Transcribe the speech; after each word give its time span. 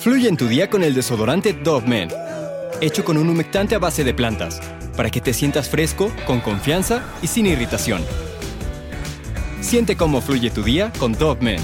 Fluye 0.00 0.28
en 0.30 0.38
tu 0.38 0.48
día 0.48 0.70
con 0.70 0.82
el 0.82 0.94
desodorante 0.94 1.52
Dove 1.52 1.86
Men, 1.86 2.08
hecho 2.80 3.04
con 3.04 3.18
un 3.18 3.28
humectante 3.28 3.74
a 3.74 3.78
base 3.78 4.02
de 4.02 4.14
plantas, 4.14 4.58
para 4.96 5.10
que 5.10 5.20
te 5.20 5.34
sientas 5.34 5.68
fresco, 5.68 6.10
con 6.26 6.40
confianza 6.40 7.02
y 7.20 7.26
sin 7.26 7.44
irritación. 7.44 8.00
Siente 9.60 9.98
cómo 9.98 10.22
fluye 10.22 10.48
tu 10.48 10.62
día 10.62 10.90
con 10.98 11.12
Dove 11.12 11.42
Men. 11.42 11.60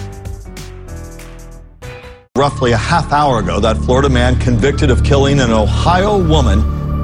Roughly 2.37 2.73
a 2.75 2.77
half 2.77 3.11
hour 3.11 3.39
ago, 3.39 3.59
that 3.59 3.79
Florida 3.87 4.11
man 4.11 4.39
convicted 4.39 4.91
of 4.91 5.03
killing 5.03 5.41
an 5.41 5.51
Ohio 5.51 6.19
woman 6.19 6.59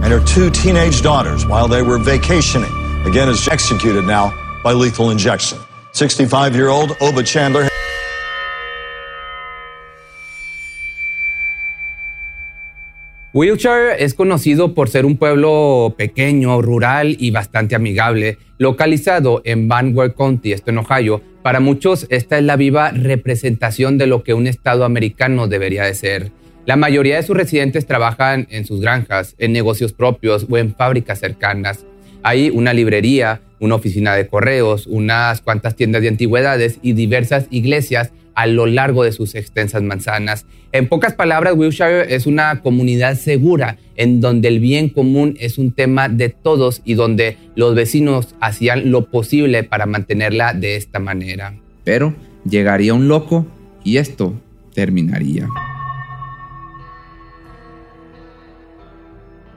and 0.04 0.12
her 0.12 0.22
two 0.26 0.50
teenage 0.50 1.00
daughters 1.00 1.46
while 1.46 1.66
they 1.66 1.80
were 1.80 1.96
vacationing, 1.96 2.70
again 3.06 3.30
is 3.30 3.48
executed 3.48 4.04
now 4.04 4.34
by 4.62 4.74
lethal 4.74 5.08
injection. 5.08 5.58
65 5.92 6.54
year 6.54 6.68
old 6.68 6.94
Oba 7.00 7.22
Chandler. 7.22 7.71
Wilshire 13.34 13.94
es 13.98 14.12
conocido 14.12 14.74
por 14.74 14.90
ser 14.90 15.06
un 15.06 15.16
pueblo 15.16 15.94
pequeño, 15.96 16.60
rural 16.60 17.16
y 17.18 17.30
bastante 17.30 17.74
amigable, 17.74 18.36
localizado 18.58 19.40
en 19.46 19.68
Vanguard 19.68 20.12
County, 20.14 20.52
esto 20.52 20.70
en 20.70 20.76
Ohio. 20.76 21.22
Para 21.42 21.58
muchos, 21.58 22.06
esta 22.10 22.36
es 22.36 22.44
la 22.44 22.56
viva 22.56 22.90
representación 22.90 23.96
de 23.96 24.06
lo 24.06 24.22
que 24.22 24.34
un 24.34 24.46
estado 24.46 24.84
americano 24.84 25.48
debería 25.48 25.84
de 25.84 25.94
ser. 25.94 26.30
La 26.66 26.76
mayoría 26.76 27.16
de 27.16 27.22
sus 27.22 27.34
residentes 27.34 27.86
trabajan 27.86 28.46
en 28.50 28.66
sus 28.66 28.82
granjas, 28.82 29.34
en 29.38 29.54
negocios 29.54 29.94
propios 29.94 30.46
o 30.50 30.58
en 30.58 30.74
fábricas 30.74 31.18
cercanas. 31.18 31.86
Hay 32.22 32.50
una 32.50 32.74
librería, 32.74 33.40
una 33.60 33.76
oficina 33.76 34.14
de 34.14 34.26
correos, 34.26 34.86
unas 34.86 35.40
cuantas 35.40 35.74
tiendas 35.74 36.02
de 36.02 36.08
antigüedades 36.08 36.80
y 36.82 36.92
diversas 36.92 37.46
iglesias 37.50 38.12
a 38.34 38.46
lo 38.46 38.66
largo 38.66 39.04
de 39.04 39.12
sus 39.12 39.34
extensas 39.34 39.82
manzanas. 39.82 40.46
En 40.72 40.88
pocas 40.88 41.14
palabras, 41.14 41.54
Wilshire 41.56 42.14
es 42.14 42.26
una 42.26 42.60
comunidad 42.62 43.16
segura 43.16 43.78
en 43.96 44.20
donde 44.20 44.48
el 44.48 44.58
bien 44.58 44.88
común 44.88 45.36
es 45.38 45.58
un 45.58 45.72
tema 45.72 46.08
de 46.08 46.30
todos 46.30 46.80
y 46.84 46.94
donde 46.94 47.36
los 47.54 47.74
vecinos 47.74 48.34
hacían 48.40 48.90
lo 48.90 49.10
posible 49.10 49.64
para 49.64 49.86
mantenerla 49.86 50.54
de 50.54 50.76
esta 50.76 50.98
manera. 50.98 51.54
Pero 51.84 52.14
llegaría 52.48 52.94
un 52.94 53.08
loco 53.08 53.46
y 53.84 53.98
esto 53.98 54.34
terminaría. 54.74 55.48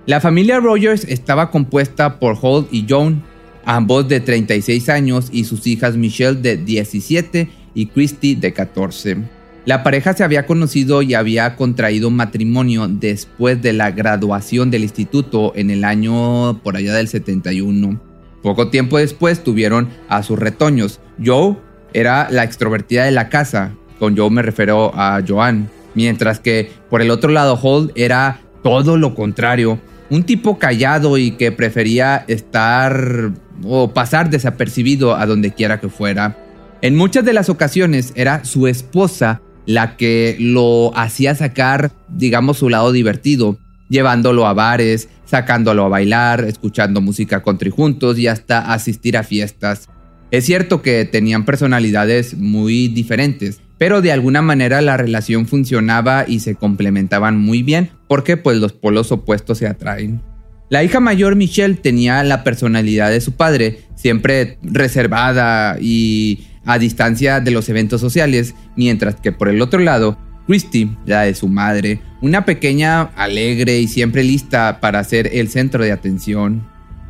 La 0.06 0.22
familia 0.22 0.60
Rogers 0.60 1.04
estaba 1.06 1.50
compuesta 1.50 2.20
por 2.20 2.38
Holt 2.40 2.72
y 2.72 2.86
Joan, 2.88 3.24
ambos 3.66 4.08
de 4.08 4.20
36 4.20 4.90
años, 4.90 5.30
y 5.32 5.46
sus 5.46 5.66
hijas 5.66 5.98
Michelle 5.98 6.40
de 6.40 6.58
17 6.58 7.50
y 7.76 7.88
Christy 7.88 8.34
de 8.34 8.54
14. 8.54 9.18
La 9.66 9.84
pareja 9.84 10.14
se 10.14 10.24
había 10.24 10.46
conocido 10.46 11.02
y 11.02 11.16
había 11.16 11.56
contraído 11.56 12.12
matrimonio 12.12 12.88
después 12.88 13.62
de 13.62 13.74
la 13.74 13.92
graduación 13.92 14.72
del 14.72 14.84
instituto 14.84 15.54
en 15.56 15.70
el 15.72 15.84
año 15.84 16.62
por 16.64 16.78
allá 16.78 16.94
del 16.94 17.08
71. 17.08 18.00
Poco 18.44 18.70
tiempo 18.70 19.00
después 19.00 19.44
tuvieron 19.44 19.90
a 20.08 20.22
sus 20.22 20.38
retoños. 20.38 21.00
Joe 21.24 21.58
era 21.94 22.30
la 22.30 22.44
extrovertida 22.44 23.06
de 23.06 23.12
la 23.12 23.30
casa, 23.30 23.74
con 23.98 24.16
Joe 24.16 24.30
me 24.30 24.44
refiero 24.44 24.92
a 24.94 25.20
Joan, 25.28 25.70
mientras 25.96 26.40
que 26.40 26.72
por 26.92 27.02
el 27.02 27.10
otro 27.10 27.32
lado 27.32 27.60
Holt 27.60 27.92
era 27.96 28.42
todo 28.62 28.98
lo 28.98 29.16
contrario, 29.16 29.80
un 30.12 30.24
tipo 30.24 30.60
callado 30.60 31.18
y 31.18 31.32
que 31.32 31.52
prefería 31.52 32.24
estar 32.28 33.32
o 33.64 33.94
pasar 33.94 34.30
desapercibido 34.30 35.16
a 35.16 35.26
donde 35.26 35.54
quiera 35.54 35.80
que 35.80 35.90
fuera. 35.90 36.38
En 36.86 36.96
muchas 36.96 37.26
de 37.26 37.34
las 37.34 37.50
ocasiones 37.50 38.14
era 38.16 38.46
su 38.46 38.68
esposa 38.68 39.42
la 39.66 39.98
que 39.98 40.38
lo 40.40 40.96
hacía 40.96 41.34
sacar, 41.34 41.92
digamos, 42.10 42.60
su 42.60 42.70
lado 42.70 42.92
divertido, 42.92 43.58
llevándolo 43.90 44.46
a 44.46 44.54
bares, 44.54 45.10
sacándolo 45.26 45.86
a 45.86 45.90
bailar, 45.90 46.44
escuchando 46.44 47.02
música 47.02 47.42
country 47.42 47.72
juntos 47.72 48.20
y 48.20 48.28
hasta 48.28 48.72
asistir 48.72 49.18
a 49.18 49.24
fiestas. 49.24 49.90
Es 50.30 50.46
cierto 50.46 50.84
que 50.84 51.06
tenían 51.06 51.44
personalidades 51.44 52.38
muy 52.38 52.88
diferentes, 52.88 53.62
pero 53.80 54.04
de 54.04 54.12
alguna 54.12 54.44
manera 54.44 54.80
la 54.82 54.96
relación 54.96 55.48
funcionaba 55.48 56.26
y 56.28 56.42
se 56.42 56.54
complementaban 56.54 57.36
muy 57.36 57.64
bien 57.64 57.90
porque 58.08 58.38
pues 58.38 58.58
los 58.58 58.74
polos 58.74 59.12
opuestos 59.12 59.58
se 59.58 59.68
atraen. 59.68 60.22
La 60.70 60.84
hija 60.84 61.00
mayor 61.00 61.36
Michelle 61.36 61.74
tenía 61.74 62.24
la 62.24 62.44
personalidad 62.44 63.10
de 63.10 63.22
su 63.22 63.32
padre, 63.32 63.80
siempre 63.96 64.60
reservada 64.62 65.78
y 65.82 66.46
a 66.66 66.80
distancia 66.80 67.40
de 67.40 67.52
los 67.52 67.70
eventos 67.70 68.02
sociales, 68.02 68.56
mientras 68.76 69.16
que 69.16 69.32
por 69.32 69.50
el 69.50 69.62
otro 69.62 69.80
lado, 69.80 70.18
Christy, 70.48 70.96
la 71.06 71.22
de 71.22 71.34
su 71.34 71.48
madre, 71.48 72.02
una 72.22 72.46
pequeña 72.46 73.02
alegre 73.16 73.80
y 73.80 73.88
siempre 73.88 74.24
lista 74.24 74.80
para 74.80 75.04
ser 75.04 75.30
el 75.34 75.50
centro 75.50 75.84
de 75.84 75.92
atención. 75.92 76.68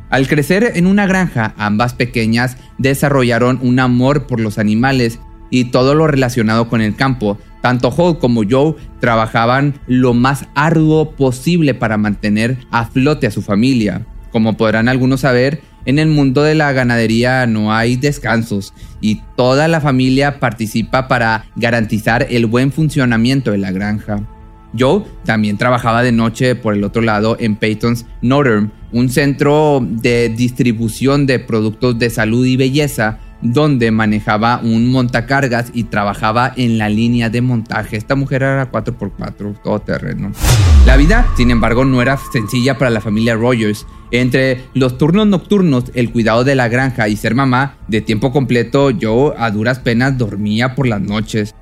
Al 0.08 0.28
crecer 0.28 0.72
en 0.76 0.86
una 0.86 1.06
granja, 1.06 1.54
ambas 1.58 1.94
pequeñas 1.94 2.56
desarrollaron 2.78 3.58
un 3.62 3.80
amor 3.80 4.26
por 4.26 4.40
los 4.40 4.58
animales 4.58 5.18
y 5.50 5.64
todo 5.66 5.94
lo 5.94 6.06
relacionado 6.06 6.68
con 6.68 6.80
el 6.80 6.94
campo. 6.94 7.38
Tanto 7.60 7.88
Holt 7.88 8.20
como 8.20 8.42
Joe 8.48 8.76
trabajaban 9.00 9.74
lo 9.88 10.14
más 10.14 10.46
arduo 10.54 11.12
posible 11.12 11.74
para 11.74 11.96
mantener 11.96 12.56
a 12.70 12.86
flote 12.86 13.26
a 13.26 13.32
su 13.32 13.42
familia. 13.42 14.06
Como 14.30 14.56
podrán 14.56 14.88
algunos 14.88 15.20
saber, 15.20 15.60
en 15.86 15.98
el 15.98 16.08
mundo 16.08 16.42
de 16.42 16.54
la 16.54 16.72
ganadería 16.72 17.46
no 17.46 17.72
hay 17.72 17.96
descansos 17.96 18.74
y 19.00 19.22
toda 19.36 19.68
la 19.68 19.80
familia 19.80 20.38
participa 20.40 21.08
para 21.08 21.46
garantizar 21.56 22.26
el 22.28 22.46
buen 22.46 22.72
funcionamiento 22.72 23.52
de 23.52 23.58
la 23.58 23.72
granja. 23.72 24.20
Joe 24.78 25.04
también 25.24 25.56
trabajaba 25.56 26.02
de 26.02 26.12
noche 26.12 26.54
por 26.54 26.74
el 26.74 26.84
otro 26.84 27.02
lado 27.02 27.36
en 27.40 27.56
Peyton's 27.56 28.04
Northern, 28.20 28.72
un 28.92 29.08
centro 29.08 29.80
de 29.82 30.28
distribución 30.28 31.26
de 31.26 31.38
productos 31.38 31.98
de 31.98 32.10
salud 32.10 32.44
y 32.44 32.56
belleza 32.56 33.18
donde 33.42 33.90
manejaba 33.90 34.60
un 34.62 34.90
montacargas 34.90 35.70
y 35.72 35.84
trabajaba 35.84 36.52
en 36.56 36.78
la 36.78 36.88
línea 36.88 37.30
de 37.30 37.42
montaje. 37.42 37.96
Esta 37.96 38.14
mujer 38.14 38.42
era 38.42 38.70
4x4, 38.70 39.62
todo 39.62 39.80
terreno. 39.80 40.32
La 40.86 40.96
vida, 40.96 41.26
sin 41.36 41.50
embargo, 41.50 41.84
no 41.84 42.00
era 42.02 42.18
sencilla 42.32 42.78
para 42.78 42.90
la 42.90 43.00
familia 43.00 43.34
Rogers. 43.34 43.86
Entre 44.10 44.62
los 44.74 44.98
turnos 44.98 45.26
nocturnos, 45.26 45.90
el 45.94 46.10
cuidado 46.10 46.44
de 46.44 46.54
la 46.54 46.68
granja 46.68 47.08
y 47.08 47.16
ser 47.16 47.34
mamá 47.34 47.76
de 47.88 48.00
tiempo 48.00 48.32
completo, 48.32 48.90
yo 48.90 49.34
a 49.38 49.50
duras 49.50 49.80
penas 49.80 50.16
dormía 50.16 50.74
por 50.74 50.86
las 50.86 51.00
noches. 51.00 51.54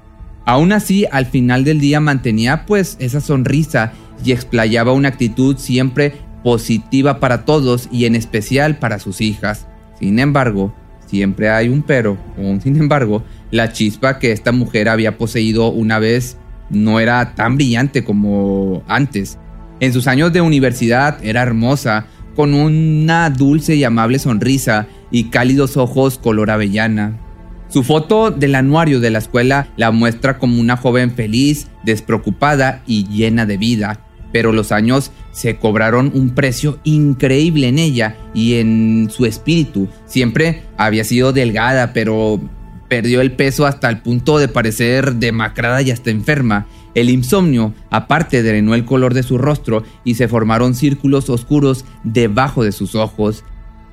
Aún 0.47 0.73
así, 0.73 1.07
al 1.11 1.27
final 1.27 1.65
del 1.65 1.81
día 1.81 2.01
mantenía 2.01 2.67
pues 2.67 2.97
esa 3.01 3.21
sonrisa 3.21 3.93
y 4.23 4.33
explayaba 4.33 4.93
una 4.93 5.09
actitud 5.09 5.57
siempre 5.57 6.13
positiva 6.43 7.19
para 7.19 7.47
todos 7.47 7.89
y 7.91 8.05
en 8.05 8.15
especial 8.15 8.79
para 8.79 8.99
sus 8.99 9.23
hijas. 9.23 9.67
Sin 9.99 10.19
embargo, 10.19 10.75
siempre 11.07 11.51
hay 11.51 11.69
un 11.69 11.83
pero, 11.83 12.19
o 12.39 12.61
sin 12.63 12.77
embargo, 12.77 13.23
la 13.51 13.73
chispa 13.73 14.19
que 14.19 14.33
esta 14.33 14.53
mujer 14.53 14.89
había 14.89 15.19
poseído 15.19 15.71
una 15.71 15.99
vez 15.99 16.37
no 16.71 17.01
era 17.01 17.35
tan 17.35 17.57
brillante 17.57 18.05
como 18.05 18.83
antes. 18.89 19.39
En 19.81 19.93
sus 19.93 20.07
años 20.07 20.33
de 20.33 20.41
universidad 20.41 21.19
era 21.25 21.43
hermosa, 21.43 22.07
con 22.35 22.55
una 22.55 23.31
dulce 23.31 23.77
y 23.77 23.85
amable 23.85 24.19
sonrisa 24.19 24.87
y 25.11 25.25
cálidos 25.25 25.77
ojos 25.77 26.19
color 26.19 26.51
avellana. 26.51 27.21
Su 27.69 27.83
foto 27.83 28.31
del 28.31 28.55
anuario 28.55 29.01
de 29.01 29.11
la 29.11 29.19
escuela 29.19 29.69
la 29.77 29.91
muestra 29.91 30.39
como 30.39 30.61
una 30.61 30.77
joven 30.77 31.13
feliz, 31.13 31.69
despreocupada 31.85 32.83
y 32.87 33.07
llena 33.09 33.47
de 33.47 33.57
vida, 33.57 34.01
pero 34.33 34.53
los 34.53 34.73
años 34.73 35.11
se 35.35 35.57
cobraron 35.57 36.13
un 36.15 36.31
precio 36.31 36.79
increíble 36.85 37.67
en 37.67 37.81
ella 37.81 38.17
y 38.35 38.55
en 38.55 39.09
su 39.11 39.27
espíritu. 39.27 39.89
Siempre 40.07 40.63
había 40.77 41.03
sido 41.03 41.33
delgada, 41.33 41.93
pero 41.93 42.41
perdió 42.89 43.21
el 43.21 43.33
peso 43.33 43.67
hasta 43.67 43.89
el 43.89 43.99
punto 44.01 44.39
de 44.39 44.47
parecer 44.47 45.17
demacrada 45.17 45.83
y 45.83 45.91
hasta 45.91 46.13
enferma. 46.13 46.69
El 46.95 47.11
insomnio, 47.11 47.75
aparte, 47.91 48.45
drenó 48.45 48.77
el 48.77 48.85
color 48.85 49.13
de 49.13 49.25
su 49.25 49.37
rostro 49.37 49.83
y 50.05 50.15
se 50.15 50.29
formaron 50.29 50.77
círculos 50.77 51.29
oscuros 51.29 51.85
debajo 52.05 52.63
de 52.63 52.71
sus 52.71 52.95
ojos. 52.95 53.43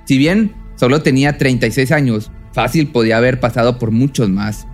Si 0.06 0.20
bien 0.20 0.54
solo 0.76 1.02
tenía 1.02 1.40
36 1.40 1.92
años, 1.92 2.32
fácil 2.54 2.90
podía 2.90 3.18
haber 3.18 3.40
pasado 3.40 3.80
por 3.80 3.90
muchos 3.90 4.30
más. 4.30 4.68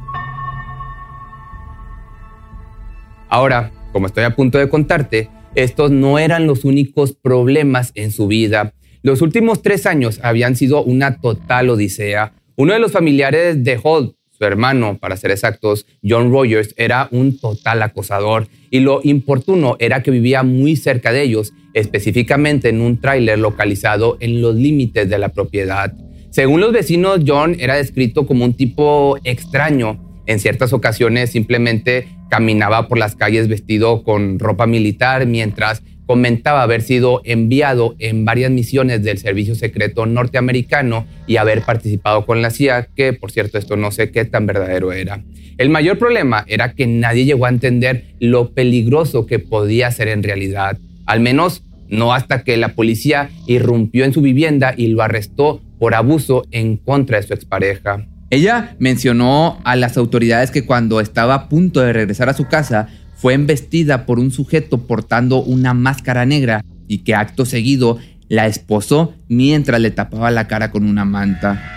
Ahora, 3.30 3.72
como 3.94 4.08
estoy 4.08 4.26
a 4.26 4.36
punto 4.36 4.58
de 4.58 4.68
contarte, 4.68 5.30
estos 5.58 5.90
no 5.90 6.20
eran 6.20 6.46
los 6.46 6.66
únicos 6.66 7.14
problemas 7.14 7.92
en 7.96 8.12
su 8.12 8.28
vida. 8.28 8.76
Los 9.02 9.24
últimos 9.24 9.64
tres 9.64 9.88
años 9.88 10.20
habían 10.22 10.56
sido 10.56 10.84
una 10.84 11.20
total 11.20 11.72
odisea. 11.72 12.34
Uno 12.56 12.74
de 12.74 12.80
los 12.80 12.92
familiares 12.92 13.64
de 13.64 13.80
Holt, 13.82 14.16
su 14.30 14.46
hermano, 14.46 15.00
para 15.00 15.18
ser 15.18 15.32
exactos, 15.32 15.88
John 16.08 16.32
Rogers, 16.32 16.76
era 16.78 17.08
un 17.10 17.40
total 17.40 17.82
acosador 17.82 18.48
y 18.70 18.82
lo 18.82 19.02
importuno 19.04 19.78
era 19.80 20.04
que 20.04 20.12
vivía 20.12 20.44
muy 20.44 20.76
cerca 20.76 21.12
de 21.12 21.24
ellos, 21.24 21.54
específicamente 21.74 22.70
en 22.70 22.80
un 22.80 23.02
tráiler 23.02 23.40
localizado 23.40 24.18
en 24.20 24.44
los 24.44 24.54
límites 24.54 25.10
de 25.10 25.18
la 25.18 25.30
propiedad. 25.30 25.92
Según 26.30 26.62
los 26.62 26.72
vecinos, 26.72 27.22
John 27.26 27.56
era 27.58 27.78
descrito 27.78 28.28
como 28.28 28.46
un 28.46 28.54
tipo 28.54 29.18
extraño. 29.24 30.04
En 30.28 30.40
ciertas 30.40 30.72
ocasiones 30.72 31.32
simplemente 31.32 32.10
caminaba 32.30 32.88
por 32.88 32.98
las 32.98 33.16
calles 33.16 33.48
vestido 33.48 34.04
con 34.04 34.40
ropa 34.40 34.68
militar 34.68 35.26
mientras 35.26 35.84
comentaba 36.08 36.64
haber 36.64 36.82
sido 36.82 37.22
enviado 37.26 37.96
en 38.00 38.26
varias 38.26 38.50
misiones 38.50 39.04
del 39.04 39.18
Servicio 39.18 39.56
Secreto 39.56 40.06
norteamericano 40.06 41.06
y 41.28 41.36
haber 41.36 41.62
participado 41.62 42.26
con 42.26 42.42
la 42.42 42.50
CIA, 42.50 42.88
que 42.96 43.14
por 43.14 43.32
cierto 43.32 43.58
esto 43.58 43.76
no 43.76 43.92
sé 43.92 44.10
qué 44.10 44.24
tan 44.26 44.46
verdadero 44.46 44.94
era. 44.94 45.22
El 45.58 45.70
mayor 45.70 45.98
problema 45.98 46.46
era 46.48 46.74
que 46.74 46.88
nadie 46.88 47.26
llegó 47.26 47.46
a 47.46 47.50
entender 47.50 48.06
lo 48.20 48.54
peligroso 48.54 49.26
que 49.26 49.40
podía 49.40 49.92
ser 49.92 50.08
en 50.08 50.24
realidad, 50.24 50.78
al 51.06 51.20
menos 51.20 51.64
no 51.90 52.14
hasta 52.14 52.44
que 52.44 52.58
la 52.58 52.70
policía 52.70 53.30
irrumpió 53.46 54.06
en 54.06 54.14
su 54.14 54.22
vivienda 54.22 54.74
y 54.76 54.88
lo 54.88 55.02
arrestó 55.02 55.62
por 55.80 55.94
abuso 55.94 56.46
en 56.52 56.78
contra 56.78 57.20
de 57.20 57.28
su 57.28 57.34
expareja. 57.34 58.08
Ella 58.30 58.76
mencionó 58.78 59.60
a 59.64 59.78
las 59.78 59.96
autoridades 59.96 60.52
que 60.52 60.66
cuando 60.66 61.00
estaba 61.00 61.34
a 61.34 61.50
punto 61.50 61.80
de 61.80 61.94
regresar 61.94 62.28
a 62.28 62.34
su 62.34 62.46
casa, 62.46 62.90
fue 63.16 63.34
embestida 63.34 64.06
por 64.06 64.20
un 64.20 64.32
sujeto 64.32 64.86
portando 64.86 65.42
una 65.42 65.74
máscara 65.74 66.26
negra 66.26 66.64
y 66.88 67.00
que 67.00 67.16
acto 67.16 67.46
seguido 67.46 67.98
la 68.28 68.46
esposó 68.46 69.14
mientras 69.30 69.80
le 69.80 69.92
tapaba 69.92 70.30
la 70.30 70.48
cara 70.48 70.72
con 70.72 70.86
una 70.86 71.06
manta. 71.06 71.74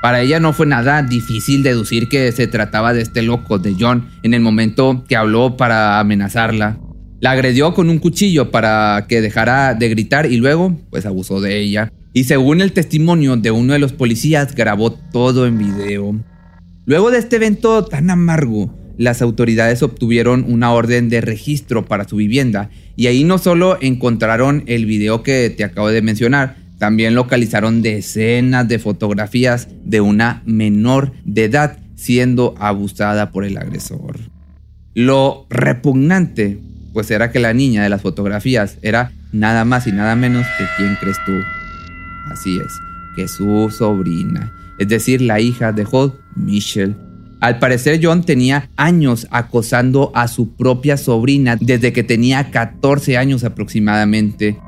Para 0.00 0.20
ella 0.20 0.38
no 0.38 0.52
fue 0.52 0.66
nada 0.66 1.02
difícil 1.02 1.64
deducir 1.64 2.08
que 2.08 2.30
se 2.30 2.46
trataba 2.46 2.92
de 2.92 3.02
este 3.02 3.22
loco, 3.22 3.58
de 3.58 3.74
John, 3.78 4.08
en 4.22 4.34
el 4.34 4.40
momento 4.40 5.04
que 5.08 5.16
habló 5.16 5.56
para 5.56 5.98
amenazarla. 5.98 6.78
La 7.18 7.32
agredió 7.32 7.74
con 7.74 7.90
un 7.90 7.98
cuchillo 7.98 8.52
para 8.52 9.06
que 9.08 9.20
dejara 9.20 9.74
de 9.74 9.88
gritar 9.88 10.30
y 10.30 10.36
luego, 10.36 10.78
pues 10.90 11.06
abusó 11.06 11.40
de 11.40 11.58
ella. 11.58 11.90
Y 12.16 12.24
según 12.24 12.62
el 12.62 12.72
testimonio 12.72 13.36
de 13.36 13.50
uno 13.50 13.74
de 13.74 13.78
los 13.78 13.92
policías, 13.92 14.54
grabó 14.54 14.90
todo 14.90 15.46
en 15.46 15.58
video. 15.58 16.18
Luego 16.86 17.10
de 17.10 17.18
este 17.18 17.36
evento 17.36 17.84
tan 17.84 18.08
amargo, 18.08 18.74
las 18.96 19.20
autoridades 19.20 19.82
obtuvieron 19.82 20.46
una 20.48 20.72
orden 20.72 21.10
de 21.10 21.20
registro 21.20 21.84
para 21.84 22.08
su 22.08 22.16
vivienda 22.16 22.70
y 22.96 23.08
ahí 23.08 23.22
no 23.22 23.36
solo 23.36 23.76
encontraron 23.82 24.62
el 24.64 24.86
video 24.86 25.22
que 25.22 25.50
te 25.50 25.62
acabo 25.62 25.90
de 25.90 26.00
mencionar, 26.00 26.56
también 26.78 27.14
localizaron 27.14 27.82
decenas 27.82 28.66
de 28.66 28.78
fotografías 28.78 29.68
de 29.84 30.00
una 30.00 30.42
menor 30.46 31.12
de 31.26 31.44
edad 31.44 31.76
siendo 31.96 32.54
abusada 32.58 33.30
por 33.30 33.44
el 33.44 33.58
agresor. 33.58 34.20
Lo 34.94 35.44
repugnante, 35.50 36.60
pues 36.94 37.10
era 37.10 37.30
que 37.30 37.40
la 37.40 37.52
niña 37.52 37.82
de 37.82 37.90
las 37.90 38.00
fotografías 38.00 38.78
era 38.80 39.12
nada 39.32 39.66
más 39.66 39.86
y 39.86 39.92
nada 39.92 40.16
menos 40.16 40.46
que 40.56 40.64
quien 40.78 40.96
crees 40.98 41.18
tú. 41.26 41.32
Así 42.30 42.58
es, 42.58 42.72
que 43.14 43.28
su 43.28 43.70
sobrina, 43.70 44.52
es 44.78 44.88
decir, 44.88 45.20
la 45.20 45.40
hija 45.40 45.72
de 45.72 45.86
Hall, 45.90 46.12
Michelle 46.34 46.94
al 47.40 47.58
parecer 47.58 48.00
John 48.02 48.24
tenía 48.24 48.70
años 48.76 49.26
acosando 49.30 50.10
a 50.14 50.26
su 50.26 50.56
propia 50.56 50.96
sobrina 50.96 51.56
desde 51.60 51.92
que 51.92 52.02
tenía 52.02 52.50
14 52.50 53.18
años 53.18 53.44
aproximadamente. 53.44 54.58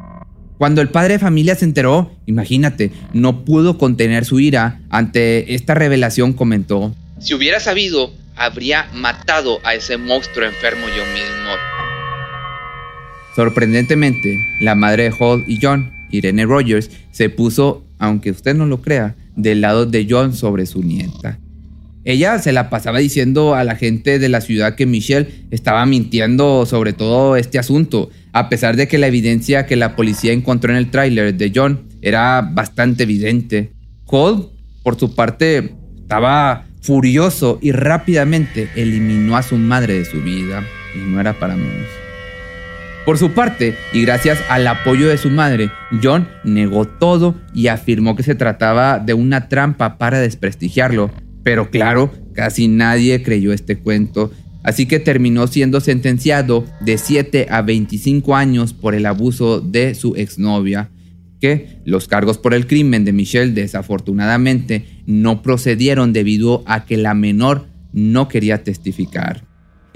Cuando 0.59 0.83
el 0.83 0.91
padre 0.91 1.15
de 1.15 1.19
familia 1.19 1.55
se 1.55 1.65
enteró, 1.65 2.13
imagínate, 2.27 2.93
no 3.15 3.45
pudo 3.45 3.79
contener 3.79 4.25
su 4.27 4.39
ira 4.39 4.81
ante 4.91 5.55
esta 5.55 5.75
revelación 5.75 6.35
comentó, 6.35 6.95
si 7.21 7.35
hubiera 7.35 7.59
sabido, 7.59 8.13
habría 8.37 8.89
matado 8.95 9.59
a 9.65 9.75
ese 9.75 9.97
monstruo 9.97 10.47
enfermo 10.47 10.87
yo 10.87 11.05
mismo. 11.13 11.51
Sorprendentemente, 13.35 14.39
la 14.61 14.77
madre 14.77 15.05
de 15.05 15.15
Hall 15.19 15.45
y 15.49 15.59
John, 15.61 15.93
Irene 16.11 16.45
Rogers, 16.45 16.91
se 17.11 17.31
puso, 17.31 17.85
aunque 17.99 18.31
usted 18.31 18.55
no 18.55 18.67
lo 18.67 18.83
crea, 18.83 19.17
del 19.37 19.61
lado 19.61 19.87
de 19.87 20.07
John 20.09 20.35
sobre 20.35 20.67
su 20.67 20.83
nieta. 20.83 21.39
Ella 22.05 22.39
se 22.39 22.53
la 22.53 22.71
pasaba 22.71 23.01
diciendo 23.01 23.55
a 23.55 23.65
la 23.65 23.77
gente 23.77 24.19
de 24.19 24.29
la 24.29 24.41
ciudad 24.41 24.77
que 24.77 24.87
Michelle 24.87 25.29
estaba 25.51 25.85
mintiendo 25.85 26.65
sobre 26.65 26.93
todo 26.93 27.37
este 27.37 27.59
asunto, 27.59 28.09
a 28.33 28.49
pesar 28.49 28.77
de 28.77 28.89
que 28.89 28.99
la 28.99 29.09
evidencia 29.09 29.67
que 29.67 29.77
la 29.77 29.95
policía 29.95 30.33
encontró 30.33 30.71
en 30.73 30.79
el 30.79 30.91
tráiler 30.91 31.35
de 31.35 31.53
John 31.55 31.81
era 32.01 32.41
bastante 32.41 33.03
evidente. 33.03 33.73
Cole, 34.07 34.47
por 34.83 34.99
su 34.99 35.15
parte, 35.15 35.75
estaba 36.01 36.67
furioso 36.81 37.59
y 37.61 37.73
rápidamente 37.73 38.71
eliminó 38.75 39.37
a 39.37 39.43
su 39.43 39.59
madre 39.59 39.99
de 39.99 40.05
su 40.07 40.23
vida, 40.23 40.65
y 40.95 41.11
no 41.11 41.21
era 41.21 41.39
para 41.39 41.57
menos. 41.57 41.98
Por 43.09 43.17
su 43.17 43.31
parte, 43.31 43.75
y 43.95 44.03
gracias 44.03 44.39
al 44.51 44.67
apoyo 44.67 45.09
de 45.09 45.17
su 45.17 45.31
madre, 45.31 45.71
John 46.03 46.29
negó 46.45 46.87
todo 46.87 47.35
y 47.55 47.69
afirmó 47.69 48.15
que 48.15 48.23
se 48.23 48.35
trataba 48.35 48.99
de 48.99 49.15
una 49.15 49.49
trampa 49.49 49.97
para 49.97 50.21
desprestigiarlo, 50.21 51.11
pero 51.43 51.71
claro, 51.71 52.13
casi 52.35 52.69
nadie 52.69 53.23
creyó 53.23 53.55
este 53.55 53.79
cuento, 53.79 54.31
así 54.63 54.85
que 54.85 55.01
terminó 55.01 55.47
siendo 55.47 55.81
sentenciado 55.81 56.67
de 56.83 56.99
7 56.99 57.47
a 57.49 57.63
25 57.63 58.37
años 58.37 58.75
por 58.75 58.95
el 58.95 59.07
abuso 59.07 59.63
de 59.63 59.95
su 59.95 60.15
exnovia, 60.15 60.91
que 61.41 61.81
los 61.87 62.09
cargos 62.09 62.37
por 62.37 62.53
el 62.53 62.67
crimen 62.67 63.07
de 63.07 63.15
Michelle 63.15 63.55
desafortunadamente 63.55 64.85
no 65.07 65.41
procedieron 65.41 66.13
debido 66.13 66.63
a 66.67 66.85
que 66.85 66.99
la 66.99 67.15
menor 67.15 67.69
no 67.95 68.29
quería 68.29 68.65
testificar. 68.65 69.48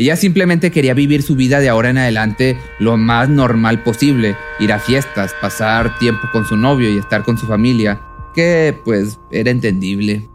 Ella 0.03 0.17
simplemente 0.17 0.73
quería 0.73 0.95
vivir 0.95 1.23
su 1.23 1.37
vida 1.37 1.61
de 1.61 1.69
ahora 1.69 1.91
en 1.91 1.99
adelante 1.99 2.57
lo 2.81 2.97
más 2.97 3.29
normal 3.29 3.85
posible, 3.85 4.35
ir 4.59 4.73
a 4.73 4.81
fiestas, 4.81 5.33
pasar 5.41 5.97
tiempo 6.01 6.23
con 6.33 6.45
su 6.45 6.57
novio 6.57 6.93
y 6.93 6.99
estar 6.99 7.23
con 7.23 7.39
su 7.39 7.47
familia, 7.47 8.01
que 8.35 8.75
pues 8.85 9.17
era 9.31 9.53
entendible. 9.53 10.29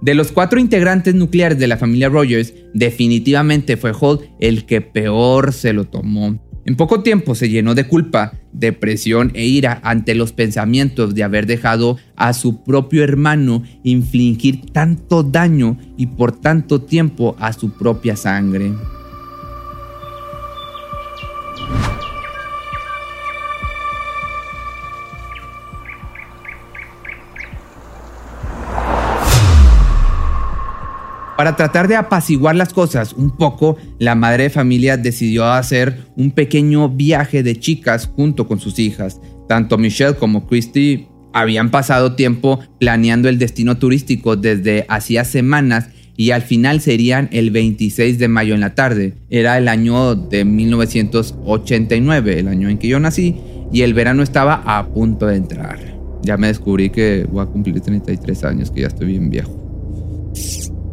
De 0.00 0.16
los 0.16 0.32
cuatro 0.32 0.58
integrantes 0.58 1.14
nucleares 1.14 1.56
de 1.56 1.68
la 1.68 1.76
familia 1.76 2.08
Rogers, 2.08 2.52
definitivamente 2.74 3.76
fue 3.76 3.92
Holt 3.96 4.22
el 4.40 4.66
que 4.66 4.80
peor 4.80 5.52
se 5.52 5.72
lo 5.72 5.84
tomó. 5.84 6.44
En 6.64 6.74
poco 6.74 7.04
tiempo 7.04 7.36
se 7.36 7.48
llenó 7.48 7.76
de 7.76 7.86
culpa, 7.86 8.32
depresión 8.52 9.30
e 9.34 9.46
ira 9.46 9.78
ante 9.84 10.16
los 10.16 10.32
pensamientos 10.32 11.14
de 11.14 11.22
haber 11.22 11.46
dejado 11.46 11.96
a 12.16 12.32
su 12.32 12.64
propio 12.64 13.04
hermano 13.04 13.62
infligir 13.84 14.66
tanto 14.72 15.22
daño 15.22 15.78
y 15.96 16.06
por 16.06 16.32
tanto 16.32 16.82
tiempo 16.82 17.36
a 17.38 17.52
su 17.52 17.70
propia 17.70 18.16
sangre. 18.16 18.72
Para 31.46 31.56
tratar 31.56 31.86
de 31.86 31.94
apaciguar 31.94 32.56
las 32.56 32.72
cosas 32.72 33.12
un 33.12 33.30
poco, 33.30 33.76
la 34.00 34.16
madre 34.16 34.42
de 34.42 34.50
familia 34.50 34.96
decidió 34.96 35.44
hacer 35.44 35.96
un 36.16 36.32
pequeño 36.32 36.88
viaje 36.88 37.44
de 37.44 37.54
chicas 37.54 38.10
junto 38.16 38.48
con 38.48 38.58
sus 38.58 38.80
hijas. 38.80 39.20
Tanto 39.46 39.78
Michelle 39.78 40.16
como 40.16 40.48
Christy 40.48 41.06
habían 41.32 41.70
pasado 41.70 42.16
tiempo 42.16 42.58
planeando 42.80 43.28
el 43.28 43.38
destino 43.38 43.78
turístico 43.78 44.34
desde 44.34 44.86
hacía 44.88 45.24
semanas 45.24 45.90
y 46.16 46.32
al 46.32 46.42
final 46.42 46.80
serían 46.80 47.28
el 47.30 47.52
26 47.52 48.18
de 48.18 48.26
mayo 48.26 48.56
en 48.56 48.60
la 48.60 48.74
tarde. 48.74 49.14
Era 49.30 49.56
el 49.56 49.68
año 49.68 50.16
de 50.16 50.44
1989, 50.44 52.40
el 52.40 52.48
año 52.48 52.68
en 52.68 52.78
que 52.78 52.88
yo 52.88 52.98
nací, 52.98 53.36
y 53.72 53.82
el 53.82 53.94
verano 53.94 54.24
estaba 54.24 54.64
a 54.66 54.88
punto 54.88 55.28
de 55.28 55.36
entrar. 55.36 55.78
Ya 56.22 56.36
me 56.38 56.48
descubrí 56.48 56.90
que 56.90 57.24
voy 57.30 57.44
a 57.44 57.46
cumplir 57.46 57.80
33 57.80 58.42
años, 58.42 58.72
que 58.72 58.80
ya 58.80 58.88
estoy 58.88 59.06
bien 59.06 59.30
viejo. 59.30 59.65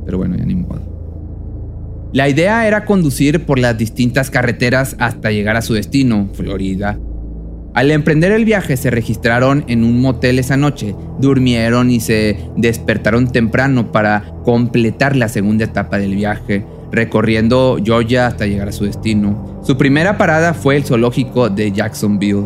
Pero 0.06 0.18
bueno, 0.18 0.36
ya 0.36 0.46
ni 0.46 0.56
modo. 0.56 0.82
La 2.14 2.30
idea 2.30 2.68
era 2.68 2.86
conducir 2.86 3.44
por 3.46 3.58
las 3.58 3.78
distintas 3.78 4.30
carreteras 4.30 4.96
hasta 5.00 5.32
llegar 5.32 5.56
a 5.56 5.64
su 5.64 5.74
destino, 5.74 6.30
Florida. 6.34 7.00
Al 7.74 7.90
emprender 7.90 8.32
el 8.32 8.46
viaje 8.46 8.78
se 8.78 8.92
registraron 8.92 9.66
en 9.68 9.84
un 9.84 10.00
motel 10.00 10.38
esa 10.38 10.56
noche, 10.56 10.96
durmieron 11.20 11.90
y 11.90 12.00
se 12.00 12.38
despertaron 12.56 13.32
temprano 13.32 13.92
para 13.92 14.26
completar 14.44 15.16
la 15.16 15.28
segunda 15.28 15.66
etapa 15.66 15.98
del 15.98 16.14
viaje, 16.14 16.64
recorriendo 16.92 17.80
Georgia 17.84 18.28
hasta 18.28 18.46
llegar 18.46 18.70
a 18.70 18.74
su 18.74 18.86
destino. 18.86 19.60
Su 19.64 19.76
primera 19.76 20.20
parada 20.20 20.54
fue 20.54 20.76
el 20.76 20.84
zoológico 20.84 21.50
de 21.50 21.72
Jacksonville. 21.72 22.46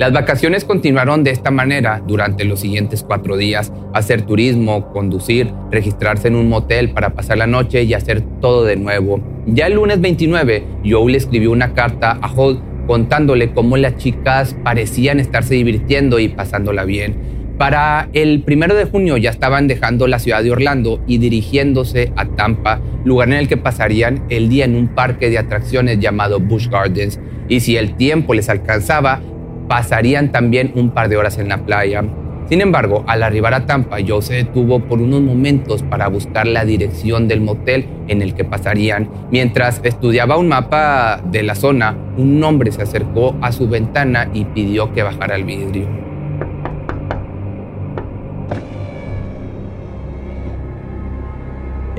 Las 0.00 0.12
vacaciones 0.12 0.64
continuaron 0.64 1.24
de 1.24 1.30
esta 1.30 1.50
manera 1.50 2.02
durante 2.06 2.46
los 2.46 2.60
siguientes 2.60 3.02
cuatro 3.02 3.36
días. 3.36 3.70
Hacer 3.92 4.22
turismo, 4.22 4.90
conducir, 4.94 5.52
registrarse 5.70 6.28
en 6.28 6.36
un 6.36 6.48
motel 6.48 6.92
para 6.92 7.10
pasar 7.10 7.36
la 7.36 7.46
noche 7.46 7.82
y 7.82 7.92
hacer 7.92 8.22
todo 8.40 8.64
de 8.64 8.76
nuevo. 8.76 9.20
Ya 9.44 9.66
el 9.66 9.74
lunes 9.74 10.00
29, 10.00 10.64
Joe 10.86 11.12
le 11.12 11.18
escribió 11.18 11.50
una 11.50 11.74
carta 11.74 12.12
a 12.12 12.32
Holt 12.32 12.62
contándole 12.86 13.52
cómo 13.52 13.76
las 13.76 13.98
chicas 13.98 14.56
parecían 14.64 15.20
estarse 15.20 15.52
divirtiendo 15.52 16.18
y 16.18 16.28
pasándola 16.28 16.86
bien. 16.86 17.18
Para 17.58 18.08
el 18.14 18.42
primero 18.42 18.74
de 18.74 18.86
junio 18.86 19.18
ya 19.18 19.28
estaban 19.28 19.68
dejando 19.68 20.06
la 20.06 20.18
ciudad 20.18 20.42
de 20.42 20.50
Orlando 20.50 21.04
y 21.06 21.18
dirigiéndose 21.18 22.10
a 22.16 22.24
Tampa, 22.24 22.80
lugar 23.04 23.28
en 23.28 23.34
el 23.34 23.48
que 23.48 23.58
pasarían 23.58 24.24
el 24.30 24.48
día 24.48 24.64
en 24.64 24.76
un 24.76 24.88
parque 24.88 25.28
de 25.28 25.36
atracciones 25.36 25.98
llamado 25.98 26.40
Busch 26.40 26.70
Gardens. 26.70 27.20
Y 27.50 27.60
si 27.60 27.76
el 27.76 27.96
tiempo 27.96 28.32
les 28.32 28.48
alcanzaba, 28.48 29.20
pasarían 29.70 30.32
también 30.32 30.72
un 30.74 30.90
par 30.90 31.08
de 31.08 31.16
horas 31.16 31.38
en 31.38 31.48
la 31.48 31.58
playa. 31.58 32.02
Sin 32.48 32.60
embargo, 32.60 33.04
al 33.06 33.22
arribar 33.22 33.54
a 33.54 33.66
Tampa, 33.66 33.98
Joe 34.04 34.20
se 34.20 34.34
detuvo 34.34 34.80
por 34.80 35.00
unos 35.00 35.20
momentos 35.20 35.84
para 35.84 36.08
buscar 36.08 36.48
la 36.48 36.64
dirección 36.64 37.28
del 37.28 37.40
motel 37.40 37.86
en 38.08 38.20
el 38.20 38.34
que 38.34 38.44
pasarían. 38.44 39.08
Mientras 39.30 39.80
estudiaba 39.84 40.38
un 40.38 40.48
mapa 40.48 41.22
de 41.24 41.44
la 41.44 41.54
zona, 41.54 41.96
un 42.16 42.42
hombre 42.42 42.72
se 42.72 42.82
acercó 42.82 43.36
a 43.42 43.52
su 43.52 43.68
ventana 43.68 44.28
y 44.34 44.44
pidió 44.44 44.92
que 44.92 45.04
bajara 45.04 45.36
el 45.36 45.44
vidrio. 45.44 46.09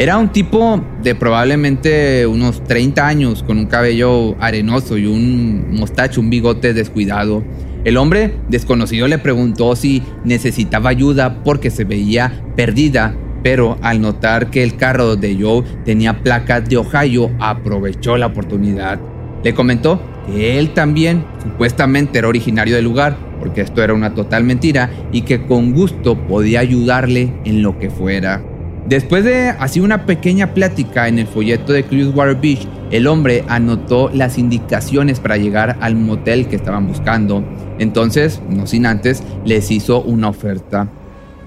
Era 0.02 0.18
un 0.18 0.30
tipo 0.30 0.84
de 1.04 1.14
probablemente 1.14 2.26
unos 2.26 2.64
30 2.64 3.08
años, 3.08 3.44
con 3.44 3.60
un 3.60 3.68
cabello 3.68 4.36
arenoso 4.42 4.98
y 4.98 5.06
un 5.06 5.76
mostacho, 5.76 6.22
un 6.22 6.32
bigote 6.32 6.74
descuidado. 6.74 7.44
El 7.84 7.98
hombre 7.98 8.34
desconocido 8.50 9.08
le 9.08 9.20
preguntó 9.20 9.76
si 9.76 10.02
necesitaba 10.24 10.90
ayuda 10.90 11.44
porque 11.44 11.70
se 11.70 11.84
veía 11.84 12.44
perdida, 12.56 13.16
pero 13.44 13.78
al 13.84 14.02
notar 14.02 14.50
que 14.50 14.64
el 14.64 14.76
carro 14.76 15.18
de 15.18 15.38
Joe 15.40 15.64
tenía 15.86 16.24
placas 16.24 16.68
de 16.68 16.78
Ohio, 16.78 17.30
aprovechó 17.40 18.18
la 18.18 18.26
oportunidad. 18.26 19.00
Le 19.44 19.54
comentó 19.54 20.02
que 20.26 20.58
él 20.58 20.74
también 20.74 21.24
supuestamente 21.44 22.18
era 22.18 22.28
originario 22.28 22.74
del 22.74 22.86
lugar, 22.86 23.16
porque 23.38 23.62
esto 23.62 23.84
era 23.84 23.94
una 23.94 24.16
total 24.16 24.46
mentira, 24.46 24.90
y 25.12 25.22
que 25.22 25.46
con 25.46 25.74
gusto 25.74 26.18
podía 26.26 26.62
ayudarle 26.62 27.36
en 27.46 27.62
lo 27.62 27.78
que 27.78 27.92
fuera. 27.92 28.42
Después 28.88 29.24
de 29.24 29.50
así 29.50 29.80
una 29.80 30.06
pequeña 30.06 30.54
plática 30.54 31.08
en 31.08 31.20
el 31.20 31.28
folleto 31.28 31.72
de 31.72 31.84
Clearwater 31.84 32.36
Beach, 32.36 32.68
el 32.90 33.08
hombre 33.08 33.44
anotó 33.48 34.10
las 34.14 34.38
indicaciones 34.38 35.20
para 35.20 35.38
llegar 35.38 35.78
al 35.82 35.96
motel 35.96 36.48
que 36.48 36.56
estaban 36.56 36.88
buscando. 36.88 37.44
Entonces, 37.78 38.42
no 38.50 38.66
sin 38.66 38.86
antes, 38.86 39.24
les 39.46 39.70
hizo 39.72 40.02
una 40.02 40.30
oferta. 40.30 40.90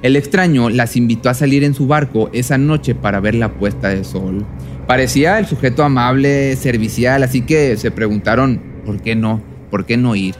El 0.02 0.16
extraño 0.16 0.70
las 0.70 0.96
invitó 0.96 1.28
a 1.28 1.34
salir 1.34 1.64
en 1.64 1.74
su 1.74 1.86
barco 1.86 2.30
esa 2.32 2.56
noche 2.56 2.94
para 2.94 3.20
ver 3.20 3.34
la 3.34 3.54
puesta 3.54 3.88
de 3.88 4.04
sol. 4.04 4.46
Parecía 4.86 5.38
el 5.38 5.46
sujeto 5.46 5.82
amable, 5.82 6.54
servicial, 6.56 7.22
así 7.22 7.40
que 7.40 7.76
se 7.76 7.90
preguntaron, 7.90 8.60
¿por 8.84 9.00
qué 9.00 9.16
no? 9.16 9.42
¿Por 9.70 9.86
qué 9.86 9.96
no 9.96 10.14
ir? 10.14 10.34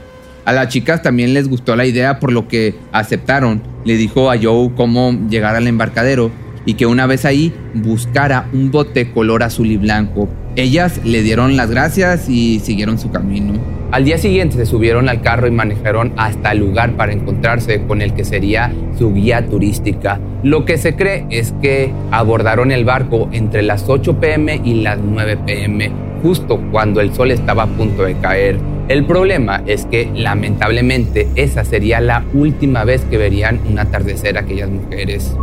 A 0.45 0.53
las 0.53 0.69
chicas 0.69 1.01
también 1.01 1.33
les 1.33 1.49
gustó 1.49 1.75
la 1.75 1.85
idea, 1.85 2.19
por 2.19 2.31
lo 2.31 2.47
que 2.47 2.75
aceptaron. 2.91 3.63
Le 3.83 3.97
dijo 3.97 4.31
a 4.31 4.37
Joe 4.41 4.71
cómo 4.75 5.11
llegar 5.29 5.55
al 5.55 5.67
embarcadero 5.67 6.31
y 6.65 6.73
que 6.75 6.85
una 6.85 7.05
vez 7.05 7.25
ahí 7.25 7.53
buscara 7.73 8.49
un 8.53 8.71
bote 8.71 9.11
color 9.11 9.43
azul 9.43 9.67
y 9.67 9.77
blanco. 9.77 10.27
Ellas 10.55 11.01
le 11.03 11.21
dieron 11.21 11.57
las 11.57 11.69
gracias 11.69 12.29
y 12.29 12.59
siguieron 12.59 12.97
su 12.97 13.11
camino. 13.11 13.53
Al 13.91 14.03
día 14.03 14.17
siguiente 14.17 14.57
se 14.57 14.65
subieron 14.65 15.09
al 15.09 15.21
carro 15.21 15.47
y 15.47 15.51
manejaron 15.51 16.13
hasta 16.17 16.51
el 16.51 16.59
lugar 16.59 16.97
para 16.97 17.13
encontrarse 17.13 17.83
con 17.83 18.01
el 18.01 18.13
que 18.13 18.25
sería 18.25 18.73
su 18.97 19.13
guía 19.13 19.45
turística. 19.45 20.19
Lo 20.43 20.65
que 20.65 20.77
se 20.77 20.95
cree 20.95 21.25
es 21.29 21.53
que 21.61 21.93
abordaron 22.11 22.71
el 22.71 22.83
barco 22.83 23.29
entre 23.31 23.61
las 23.61 23.85
8 23.87 24.19
pm 24.19 24.61
y 24.63 24.81
las 24.81 24.99
9 24.99 25.37
pm, 25.45 25.91
justo 26.21 26.59
cuando 26.71 26.99
el 26.99 27.13
sol 27.13 27.31
estaba 27.31 27.63
a 27.63 27.67
punto 27.67 28.03
de 28.03 28.15
caer. 28.15 28.57
El 28.87 29.05
problema 29.05 29.63
es 29.65 29.85
que 29.85 30.11
lamentablemente 30.13 31.27
esa 31.35 31.63
sería 31.63 32.01
la 32.01 32.23
última 32.33 32.83
vez 32.83 33.03
que 33.05 33.17
verían 33.17 33.59
un 33.69 33.79
atardecer 33.79 34.37
aquellas 34.37 34.69
mujeres. 34.69 35.35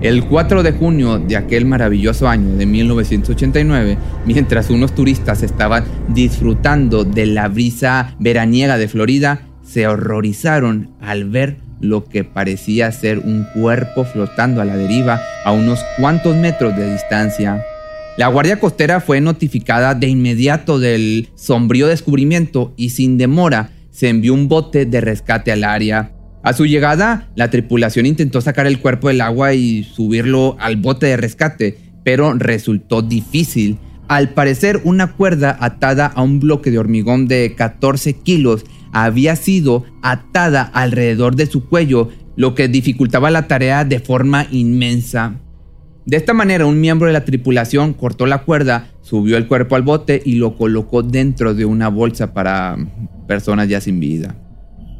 El 0.00 0.24
4 0.26 0.62
de 0.62 0.70
junio 0.70 1.18
de 1.18 1.36
aquel 1.36 1.66
maravilloso 1.66 2.28
año 2.28 2.54
de 2.54 2.66
1989, 2.66 3.98
mientras 4.26 4.70
unos 4.70 4.94
turistas 4.94 5.42
estaban 5.42 5.84
disfrutando 6.08 7.02
de 7.02 7.26
la 7.26 7.48
brisa 7.48 8.14
veraniega 8.20 8.78
de 8.78 8.86
Florida, 8.86 9.40
se 9.64 9.88
horrorizaron 9.88 10.90
al 11.00 11.28
ver 11.28 11.56
lo 11.80 12.04
que 12.04 12.22
parecía 12.22 12.92
ser 12.92 13.18
un 13.18 13.44
cuerpo 13.54 14.04
flotando 14.04 14.60
a 14.60 14.64
la 14.64 14.76
deriva 14.76 15.20
a 15.44 15.50
unos 15.50 15.80
cuantos 15.98 16.36
metros 16.36 16.76
de 16.76 16.92
distancia. 16.92 17.64
La 18.16 18.28
Guardia 18.28 18.60
Costera 18.60 19.00
fue 19.00 19.20
notificada 19.20 19.96
de 19.96 20.06
inmediato 20.06 20.78
del 20.78 21.28
sombrío 21.34 21.88
descubrimiento 21.88 22.72
y 22.76 22.90
sin 22.90 23.18
demora 23.18 23.70
se 23.90 24.08
envió 24.08 24.32
un 24.32 24.46
bote 24.46 24.86
de 24.86 25.00
rescate 25.00 25.50
al 25.50 25.64
área. 25.64 26.12
A 26.42 26.52
su 26.52 26.66
llegada, 26.66 27.28
la 27.34 27.50
tripulación 27.50 28.06
intentó 28.06 28.40
sacar 28.40 28.66
el 28.66 28.80
cuerpo 28.80 29.08
del 29.08 29.20
agua 29.20 29.54
y 29.54 29.84
subirlo 29.84 30.56
al 30.60 30.76
bote 30.76 31.06
de 31.06 31.16
rescate, 31.16 31.78
pero 32.04 32.32
resultó 32.34 33.02
difícil. 33.02 33.78
Al 34.06 34.30
parecer, 34.30 34.80
una 34.84 35.12
cuerda 35.12 35.56
atada 35.60 36.06
a 36.06 36.22
un 36.22 36.40
bloque 36.40 36.70
de 36.70 36.78
hormigón 36.78 37.26
de 37.26 37.54
14 37.56 38.14
kilos 38.14 38.64
había 38.92 39.36
sido 39.36 39.84
atada 40.00 40.62
alrededor 40.62 41.36
de 41.36 41.46
su 41.46 41.68
cuello, 41.68 42.08
lo 42.36 42.54
que 42.54 42.68
dificultaba 42.68 43.30
la 43.30 43.48
tarea 43.48 43.84
de 43.84 43.98
forma 43.98 44.46
inmensa. 44.50 45.34
De 46.06 46.16
esta 46.16 46.32
manera, 46.32 46.64
un 46.64 46.80
miembro 46.80 47.08
de 47.08 47.12
la 47.12 47.24
tripulación 47.24 47.92
cortó 47.92 48.24
la 48.24 48.44
cuerda, 48.44 48.88
subió 49.02 49.36
el 49.36 49.46
cuerpo 49.46 49.76
al 49.76 49.82
bote 49.82 50.22
y 50.24 50.36
lo 50.36 50.56
colocó 50.56 51.02
dentro 51.02 51.52
de 51.52 51.66
una 51.66 51.88
bolsa 51.88 52.32
para 52.32 52.78
personas 53.26 53.68
ya 53.68 53.82
sin 53.82 54.00
vida. 54.00 54.34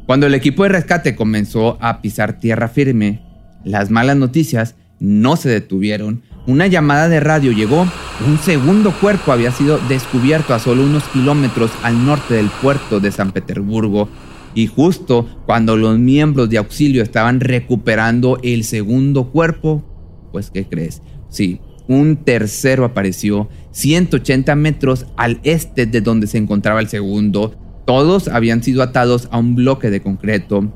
Cuando 0.09 0.25
el 0.25 0.33
equipo 0.33 0.63
de 0.63 0.69
rescate 0.69 1.15
comenzó 1.15 1.77
a 1.81 2.01
pisar 2.01 2.39
tierra 2.39 2.67
firme, 2.67 3.21
las 3.63 3.91
malas 3.91 4.17
noticias 4.17 4.73
no 4.99 5.35
se 5.35 5.49
detuvieron. 5.49 6.23
Una 6.47 6.65
llamada 6.65 7.07
de 7.09 7.19
radio 7.19 7.51
llegó. 7.51 7.87
Un 8.25 8.39
segundo 8.39 8.91
cuerpo 8.91 9.31
había 9.31 9.51
sido 9.51 9.77
descubierto 9.87 10.55
a 10.55 10.59
solo 10.59 10.83
unos 10.83 11.03
kilómetros 11.09 11.69
al 11.83 12.07
norte 12.07 12.33
del 12.33 12.49
puerto 12.49 12.99
de 12.99 13.11
San 13.11 13.31
Petersburgo. 13.33 14.09
Y 14.55 14.65
justo 14.65 15.29
cuando 15.45 15.77
los 15.77 15.99
miembros 15.99 16.49
de 16.49 16.57
auxilio 16.57 17.03
estaban 17.03 17.39
recuperando 17.39 18.39
el 18.41 18.63
segundo 18.63 19.29
cuerpo, 19.29 19.83
pues 20.31 20.49
¿qué 20.49 20.65
crees? 20.65 21.03
Sí, 21.29 21.61
un 21.87 22.23
tercero 22.25 22.83
apareció 22.83 23.47
180 23.73 24.55
metros 24.55 25.05
al 25.17 25.39
este 25.43 25.85
de 25.85 26.01
donde 26.01 26.25
se 26.25 26.39
encontraba 26.39 26.79
el 26.79 26.87
segundo. 26.87 27.68
Todos 27.89 28.27
habían 28.27 28.61
sido 28.61 28.83
atados 28.83 29.27
a 29.31 29.39
un 29.39 29.55
bloque 29.55 29.89
de 29.89 29.99
concreto. 29.99 30.71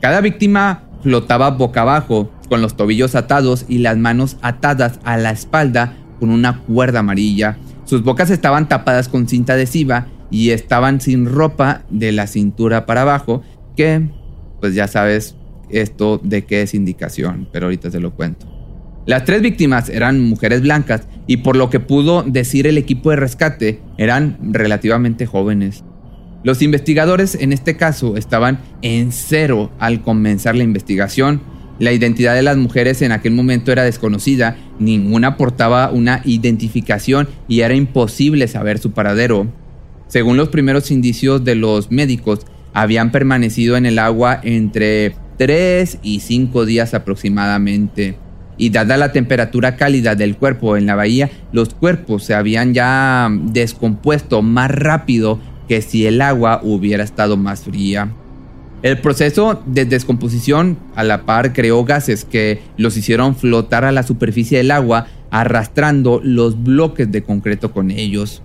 Cada 0.00 0.22
víctima 0.22 0.84
flotaba 1.02 1.50
boca 1.50 1.82
abajo, 1.82 2.32
con 2.48 2.62
los 2.62 2.74
tobillos 2.74 3.14
atados 3.14 3.66
y 3.68 3.80
las 3.80 3.98
manos 3.98 4.38
atadas 4.40 4.98
a 5.04 5.18
la 5.18 5.30
espalda 5.30 5.94
con 6.18 6.30
una 6.30 6.60
cuerda 6.60 7.00
amarilla. 7.00 7.58
Sus 7.84 8.02
bocas 8.02 8.30
estaban 8.30 8.66
tapadas 8.66 9.10
con 9.10 9.28
cinta 9.28 9.52
adhesiva 9.52 10.06
y 10.30 10.52
estaban 10.52 11.02
sin 11.02 11.26
ropa 11.26 11.82
de 11.90 12.12
la 12.12 12.26
cintura 12.26 12.86
para 12.86 13.02
abajo, 13.02 13.42
que 13.76 14.08
pues 14.58 14.74
ya 14.74 14.88
sabes 14.88 15.36
esto 15.68 16.18
de 16.24 16.46
qué 16.46 16.62
es 16.62 16.72
indicación, 16.72 17.46
pero 17.52 17.66
ahorita 17.66 17.90
te 17.90 18.00
lo 18.00 18.14
cuento. 18.14 18.46
Las 19.04 19.26
tres 19.26 19.42
víctimas 19.42 19.90
eran 19.90 20.18
mujeres 20.22 20.62
blancas 20.62 21.06
y 21.26 21.36
por 21.36 21.56
lo 21.56 21.68
que 21.68 21.78
pudo 21.78 22.22
decir 22.22 22.66
el 22.66 22.78
equipo 22.78 23.10
de 23.10 23.16
rescate, 23.16 23.82
eran 23.98 24.38
relativamente 24.40 25.26
jóvenes. 25.26 25.84
Los 26.44 26.60
investigadores 26.60 27.36
en 27.40 27.52
este 27.52 27.76
caso 27.76 28.16
estaban 28.16 28.60
en 28.82 29.12
cero 29.12 29.70
al 29.78 30.02
comenzar 30.02 30.56
la 30.56 30.64
investigación. 30.64 31.40
La 31.78 31.92
identidad 31.92 32.34
de 32.34 32.42
las 32.42 32.56
mujeres 32.56 33.00
en 33.02 33.12
aquel 33.12 33.32
momento 33.32 33.70
era 33.70 33.84
desconocida, 33.84 34.56
ninguna 34.78 35.36
portaba 35.36 35.90
una 35.90 36.20
identificación 36.24 37.28
y 37.46 37.60
era 37.60 37.74
imposible 37.74 38.48
saber 38.48 38.78
su 38.78 38.90
paradero. 38.90 39.46
Según 40.08 40.36
los 40.36 40.48
primeros 40.48 40.90
indicios 40.90 41.44
de 41.44 41.54
los 41.54 41.90
médicos, 41.90 42.40
habían 42.74 43.12
permanecido 43.12 43.76
en 43.76 43.86
el 43.86 43.98
agua 43.98 44.40
entre 44.42 45.14
3 45.38 45.98
y 46.02 46.20
5 46.20 46.66
días 46.66 46.92
aproximadamente. 46.92 48.16
Y 48.58 48.70
dada 48.70 48.96
la 48.96 49.12
temperatura 49.12 49.76
cálida 49.76 50.14
del 50.14 50.36
cuerpo 50.36 50.76
en 50.76 50.86
la 50.86 50.94
bahía, 50.94 51.30
los 51.52 51.74
cuerpos 51.74 52.24
se 52.24 52.34
habían 52.34 52.74
ya 52.74 53.30
descompuesto 53.30 54.42
más 54.42 54.70
rápido 54.70 55.40
que 55.72 55.80
si 55.80 56.04
el 56.04 56.20
agua 56.20 56.60
hubiera 56.62 57.02
estado 57.02 57.38
más 57.38 57.62
fría. 57.62 58.12
El 58.82 58.98
proceso 58.98 59.62
de 59.64 59.86
descomposición 59.86 60.76
a 60.94 61.02
la 61.02 61.24
par 61.24 61.54
creó 61.54 61.82
gases 61.86 62.26
que 62.26 62.60
los 62.76 62.98
hicieron 62.98 63.34
flotar 63.34 63.86
a 63.86 63.90
la 63.90 64.02
superficie 64.02 64.58
del 64.58 64.70
agua 64.70 65.06
arrastrando 65.30 66.20
los 66.22 66.62
bloques 66.62 67.10
de 67.10 67.22
concreto 67.22 67.72
con 67.72 67.90
ellos. 67.90 68.42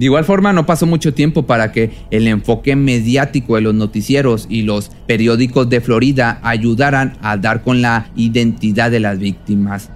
De 0.00 0.06
igual 0.06 0.24
forma, 0.24 0.52
no 0.52 0.66
pasó 0.66 0.84
mucho 0.84 1.14
tiempo 1.14 1.46
para 1.46 1.70
que 1.70 1.92
el 2.10 2.26
enfoque 2.26 2.74
mediático 2.74 3.54
de 3.54 3.60
los 3.60 3.74
noticieros 3.74 4.48
y 4.50 4.62
los 4.62 4.90
periódicos 5.06 5.70
de 5.70 5.80
Florida 5.80 6.40
ayudaran 6.42 7.18
a 7.22 7.36
dar 7.36 7.62
con 7.62 7.82
la 7.82 8.10
identidad 8.16 8.90
de 8.90 8.98
las 8.98 9.20
víctimas. 9.20 9.90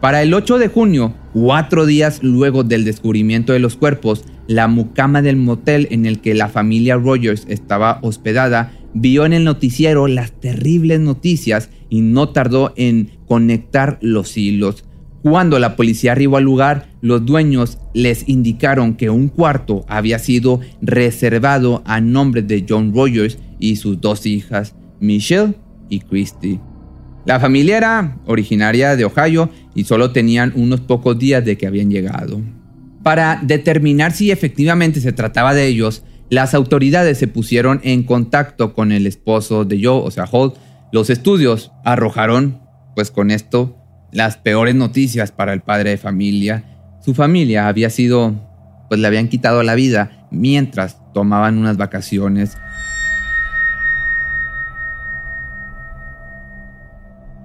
Para 0.00 0.22
el 0.22 0.32
8 0.32 0.56
de 0.56 0.68
junio, 0.68 1.12
cuatro 1.34 1.84
días 1.84 2.22
luego 2.22 2.64
del 2.64 2.86
descubrimiento 2.86 3.52
de 3.52 3.58
los 3.58 3.76
cuerpos, 3.76 4.24
la 4.46 4.68
mucama 4.68 5.22
del 5.22 5.36
motel 5.36 5.88
en 5.90 6.06
el 6.06 6.20
que 6.20 6.34
la 6.34 6.48
familia 6.48 6.96
Rogers 6.96 7.46
estaba 7.48 7.98
hospedada 8.02 8.72
vio 8.94 9.26
en 9.26 9.32
el 9.32 9.44
noticiero 9.44 10.08
las 10.08 10.32
terribles 10.32 11.00
noticias 11.00 11.70
y 11.90 12.00
no 12.00 12.30
tardó 12.30 12.72
en 12.76 13.10
conectar 13.26 13.98
los 14.00 14.36
hilos. 14.36 14.84
Cuando 15.22 15.58
la 15.58 15.76
policía 15.76 16.12
arribó 16.12 16.36
al 16.36 16.44
lugar, 16.44 16.88
los 17.00 17.26
dueños 17.26 17.78
les 17.94 18.28
indicaron 18.28 18.94
que 18.94 19.10
un 19.10 19.28
cuarto 19.28 19.84
había 19.88 20.18
sido 20.18 20.60
reservado 20.80 21.82
a 21.84 22.00
nombre 22.00 22.42
de 22.42 22.64
John 22.68 22.94
Rogers 22.94 23.38
y 23.58 23.76
sus 23.76 24.00
dos 24.00 24.24
hijas, 24.24 24.74
Michelle 25.00 25.54
y 25.88 26.00
Christy. 26.00 26.60
La 27.24 27.40
familia 27.40 27.76
era 27.76 28.18
originaria 28.26 28.94
de 28.94 29.04
Ohio 29.04 29.50
y 29.74 29.84
solo 29.84 30.12
tenían 30.12 30.52
unos 30.54 30.80
pocos 30.80 31.18
días 31.18 31.44
de 31.44 31.58
que 31.58 31.66
habían 31.66 31.90
llegado. 31.90 32.40
Para 33.06 33.38
determinar 33.40 34.10
si 34.10 34.32
efectivamente 34.32 35.00
se 35.00 35.12
trataba 35.12 35.54
de 35.54 35.68
ellos, 35.68 36.02
las 36.28 36.54
autoridades 36.54 37.16
se 37.16 37.28
pusieron 37.28 37.80
en 37.84 38.02
contacto 38.02 38.74
con 38.74 38.90
el 38.90 39.06
esposo 39.06 39.64
de 39.64 39.80
Joe, 39.80 40.02
o 40.04 40.10
sea, 40.10 40.24
Holt. 40.28 40.56
Los 40.90 41.08
estudios 41.08 41.70
arrojaron, 41.84 42.60
pues 42.96 43.12
con 43.12 43.30
esto, 43.30 43.76
las 44.10 44.38
peores 44.38 44.74
noticias 44.74 45.30
para 45.30 45.52
el 45.52 45.60
padre 45.60 45.90
de 45.90 45.98
familia. 45.98 46.64
Su 47.00 47.14
familia 47.14 47.68
había 47.68 47.90
sido, 47.90 48.34
pues 48.88 48.98
le 48.98 49.06
habían 49.06 49.28
quitado 49.28 49.62
la 49.62 49.76
vida 49.76 50.26
mientras 50.32 50.98
tomaban 51.14 51.58
unas 51.58 51.76
vacaciones. 51.76 52.58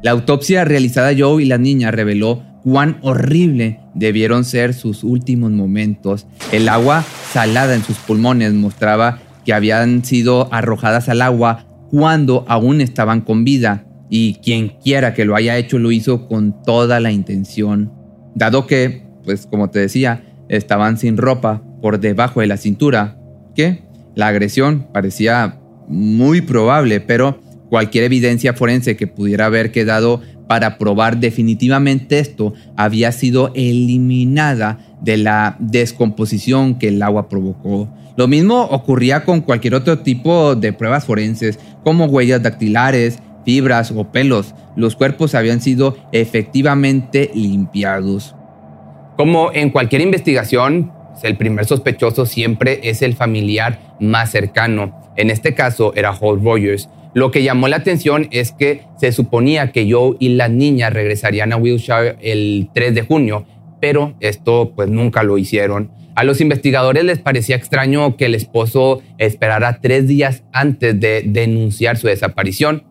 La 0.01 0.09
autopsia 0.09 0.65
realizada 0.65 1.09
a 1.09 1.15
Joe 1.15 1.43
y 1.43 1.45
la 1.45 1.59
niña 1.59 1.91
reveló 1.91 2.41
cuán 2.63 2.97
horrible 3.03 3.80
debieron 3.93 4.45
ser 4.45 4.73
sus 4.73 5.03
últimos 5.03 5.51
momentos. 5.51 6.27
El 6.51 6.69
agua 6.69 7.03
salada 7.31 7.75
en 7.75 7.83
sus 7.83 7.97
pulmones 7.97 8.53
mostraba 8.53 9.19
que 9.45 9.53
habían 9.53 10.03
sido 10.05 10.53
arrojadas 10.53 11.09
al 11.09 11.21
agua 11.21 11.65
cuando 11.89 12.45
aún 12.47 12.81
estaban 12.81 13.21
con 13.21 13.43
vida 13.43 13.85
y 14.09 14.35
quien 14.35 14.73
quiera 14.83 15.13
que 15.13 15.25
lo 15.25 15.35
haya 15.35 15.57
hecho 15.57 15.79
lo 15.79 15.91
hizo 15.91 16.27
con 16.27 16.63
toda 16.63 16.99
la 16.99 17.11
intención. 17.11 17.91
Dado 18.35 18.67
que, 18.67 19.03
pues 19.23 19.45
como 19.45 19.69
te 19.69 19.79
decía, 19.79 20.23
estaban 20.49 20.97
sin 20.97 21.17
ropa 21.17 21.63
por 21.81 21.99
debajo 21.99 22.41
de 22.41 22.47
la 22.47 22.57
cintura, 22.57 23.17
que 23.55 23.83
la 24.15 24.27
agresión 24.27 24.87
parecía 24.93 25.59
muy 25.87 26.41
probable, 26.41 26.99
pero 26.99 27.39
cualquier 27.69 28.03
evidencia 28.05 28.53
forense 28.53 28.97
que 28.97 29.07
pudiera 29.07 29.45
haber 29.45 29.71
quedado 29.71 30.21
para 30.51 30.77
probar 30.77 31.15
definitivamente 31.15 32.19
esto 32.19 32.53
había 32.75 33.13
sido 33.13 33.53
eliminada 33.55 34.79
de 34.99 35.15
la 35.15 35.55
descomposición 35.59 36.75
que 36.75 36.89
el 36.89 37.01
agua 37.01 37.29
provocó. 37.29 37.87
Lo 38.17 38.27
mismo 38.27 38.63
ocurría 38.63 39.23
con 39.23 39.39
cualquier 39.39 39.75
otro 39.75 39.99
tipo 39.99 40.55
de 40.55 40.73
pruebas 40.73 41.05
forenses, 41.05 41.57
como 41.85 42.07
huellas 42.07 42.43
dactilares, 42.43 43.19
fibras 43.45 43.93
o 43.95 44.11
pelos. 44.11 44.53
Los 44.75 44.97
cuerpos 44.97 45.35
habían 45.35 45.61
sido 45.61 45.95
efectivamente 46.11 47.31
limpiados. 47.33 48.35
Como 49.15 49.53
en 49.53 49.69
cualquier 49.69 50.01
investigación, 50.01 50.91
el 51.23 51.37
primer 51.37 51.63
sospechoso 51.63 52.25
siempre 52.25 52.81
es 52.83 53.01
el 53.01 53.15
familiar 53.15 53.95
más 54.01 54.31
cercano. 54.31 54.99
En 55.15 55.29
este 55.29 55.53
caso 55.53 55.93
era 55.95 56.11
Holt 56.11 56.43
Rogers, 56.43 56.89
lo 57.13 57.31
que 57.31 57.43
llamó 57.43 57.67
la 57.67 57.77
atención 57.77 58.27
es 58.31 58.53
que 58.53 58.83
se 58.97 59.11
suponía 59.11 59.71
que 59.71 59.91
Joe 59.91 60.15
y 60.19 60.29
la 60.29 60.47
niña 60.47 60.89
regresarían 60.89 61.51
a 61.51 61.57
Wilshire 61.57 62.15
el 62.21 62.69
3 62.73 62.95
de 62.95 63.01
junio, 63.01 63.45
pero 63.81 64.15
esto 64.19 64.73
pues 64.75 64.89
nunca 64.89 65.23
lo 65.23 65.37
hicieron. 65.37 65.91
A 66.15 66.23
los 66.23 66.41
investigadores 66.41 67.03
les 67.03 67.19
parecía 67.19 67.55
extraño 67.55 68.15
que 68.15 68.25
el 68.25 68.35
esposo 68.35 69.01
esperara 69.17 69.79
tres 69.81 70.07
días 70.07 70.43
antes 70.53 70.99
de 70.99 71.23
denunciar 71.25 71.97
su 71.97 72.07
desaparición, 72.07 72.83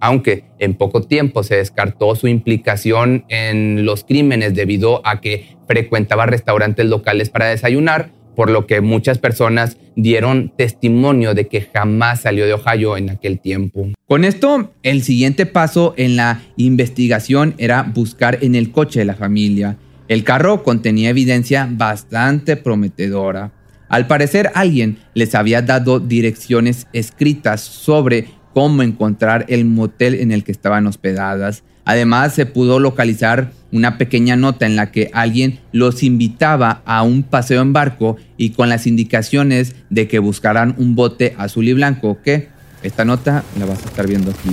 aunque 0.00 0.44
en 0.58 0.74
poco 0.74 1.02
tiempo 1.02 1.42
se 1.42 1.56
descartó 1.56 2.14
su 2.14 2.28
implicación 2.28 3.24
en 3.28 3.84
los 3.84 4.04
crímenes 4.04 4.54
debido 4.54 5.02
a 5.04 5.20
que 5.20 5.56
frecuentaba 5.66 6.26
restaurantes 6.26 6.86
locales 6.86 7.30
para 7.30 7.46
desayunar, 7.46 8.10
por 8.38 8.50
lo 8.50 8.68
que 8.68 8.80
muchas 8.80 9.18
personas 9.18 9.78
dieron 9.96 10.52
testimonio 10.56 11.34
de 11.34 11.48
que 11.48 11.62
jamás 11.74 12.20
salió 12.20 12.46
de 12.46 12.54
Ohio 12.54 12.96
en 12.96 13.10
aquel 13.10 13.40
tiempo. 13.40 13.88
Con 14.06 14.24
esto, 14.24 14.72
el 14.84 15.02
siguiente 15.02 15.44
paso 15.44 15.92
en 15.96 16.14
la 16.14 16.42
investigación 16.56 17.56
era 17.58 17.82
buscar 17.82 18.38
en 18.42 18.54
el 18.54 18.70
coche 18.70 19.00
de 19.00 19.06
la 19.06 19.16
familia. 19.16 19.76
El 20.06 20.22
carro 20.22 20.62
contenía 20.62 21.10
evidencia 21.10 21.68
bastante 21.68 22.56
prometedora. 22.56 23.50
Al 23.88 24.06
parecer 24.06 24.52
alguien 24.54 24.98
les 25.14 25.34
había 25.34 25.60
dado 25.60 25.98
direcciones 25.98 26.86
escritas 26.92 27.60
sobre 27.60 28.28
cómo 28.58 28.82
encontrar 28.82 29.44
el 29.46 29.66
motel 29.66 30.16
en 30.16 30.32
el 30.32 30.42
que 30.42 30.50
estaban 30.50 30.88
hospedadas. 30.88 31.62
Además, 31.84 32.34
se 32.34 32.44
pudo 32.44 32.80
localizar 32.80 33.52
una 33.70 33.98
pequeña 33.98 34.34
nota 34.34 34.66
en 34.66 34.74
la 34.74 34.90
que 34.90 35.10
alguien 35.12 35.60
los 35.70 36.02
invitaba 36.02 36.82
a 36.84 37.04
un 37.04 37.22
paseo 37.22 37.62
en 37.62 37.72
barco 37.72 38.16
y 38.36 38.50
con 38.50 38.68
las 38.68 38.88
indicaciones 38.88 39.76
de 39.90 40.08
que 40.08 40.18
buscaran 40.18 40.74
un 40.76 40.96
bote 40.96 41.36
azul 41.38 41.68
y 41.68 41.72
blanco, 41.72 42.18
que 42.24 42.48
esta 42.82 43.04
nota 43.04 43.44
la 43.60 43.66
vas 43.66 43.80
a 43.84 43.86
estar 43.86 44.08
viendo 44.08 44.32
aquí. 44.32 44.50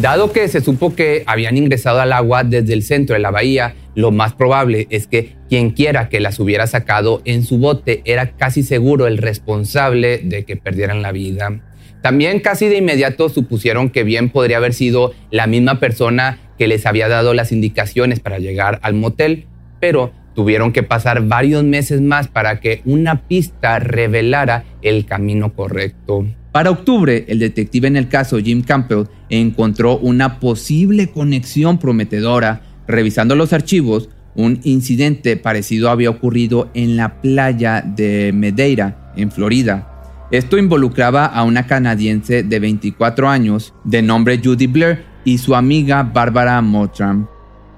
Dado 0.00 0.32
que 0.32 0.48
se 0.48 0.60
supo 0.60 0.96
que 0.96 1.22
habían 1.28 1.56
ingresado 1.56 2.00
al 2.00 2.12
agua 2.12 2.42
desde 2.42 2.72
el 2.72 2.82
centro 2.82 3.14
de 3.14 3.20
la 3.20 3.30
bahía, 3.30 3.76
lo 3.94 4.10
más 4.10 4.32
probable 4.32 4.88
es 4.90 5.06
que 5.06 5.36
quien 5.48 5.70
quiera 5.70 6.08
que 6.08 6.18
las 6.18 6.40
hubiera 6.40 6.66
sacado 6.66 7.22
en 7.24 7.44
su 7.44 7.58
bote 7.58 8.02
era 8.04 8.32
casi 8.32 8.64
seguro 8.64 9.06
el 9.06 9.18
responsable 9.18 10.18
de 10.24 10.44
que 10.44 10.56
perdieran 10.56 11.02
la 11.02 11.12
vida. 11.12 11.60
También 12.02 12.40
casi 12.40 12.66
de 12.66 12.78
inmediato 12.78 13.28
supusieron 13.28 13.88
que 13.88 14.02
bien 14.02 14.28
podría 14.28 14.56
haber 14.56 14.74
sido 14.74 15.14
la 15.30 15.46
misma 15.46 15.78
persona 15.78 16.38
que 16.58 16.66
les 16.66 16.84
había 16.84 17.08
dado 17.08 17.32
las 17.32 17.52
indicaciones 17.52 18.18
para 18.18 18.38
llegar 18.38 18.80
al 18.82 18.94
motel, 18.94 19.46
pero 19.80 20.12
tuvieron 20.34 20.72
que 20.72 20.82
pasar 20.82 21.26
varios 21.26 21.62
meses 21.62 22.00
más 22.00 22.26
para 22.26 22.60
que 22.60 22.82
una 22.84 23.22
pista 23.28 23.78
revelara 23.78 24.64
el 24.82 25.06
camino 25.06 25.54
correcto. 25.54 26.26
Para 26.50 26.70
octubre, 26.70 27.24
el 27.28 27.38
detective 27.38 27.88
en 27.88 27.96
el 27.96 28.08
caso 28.08 28.38
Jim 28.38 28.62
Campbell 28.62 29.06
encontró 29.30 29.98
una 29.98 30.40
posible 30.40 31.08
conexión 31.08 31.78
prometedora. 31.78 32.62
Revisando 32.86 33.36
los 33.36 33.52
archivos, 33.52 34.10
un 34.34 34.60
incidente 34.64 35.36
parecido 35.36 35.88
había 35.88 36.10
ocurrido 36.10 36.70
en 36.74 36.96
la 36.96 37.20
playa 37.22 37.80
de 37.80 38.32
Madeira, 38.34 39.12
en 39.16 39.30
Florida. 39.30 39.91
Esto 40.32 40.56
involucraba 40.56 41.26
a 41.26 41.44
una 41.44 41.66
canadiense 41.66 42.42
de 42.42 42.58
24 42.58 43.28
años 43.28 43.74
de 43.84 44.00
nombre 44.00 44.40
Judy 44.42 44.66
Blair 44.66 45.04
y 45.26 45.36
su 45.36 45.54
amiga 45.54 46.04
Barbara 46.04 46.58
Mottram. 46.62 47.26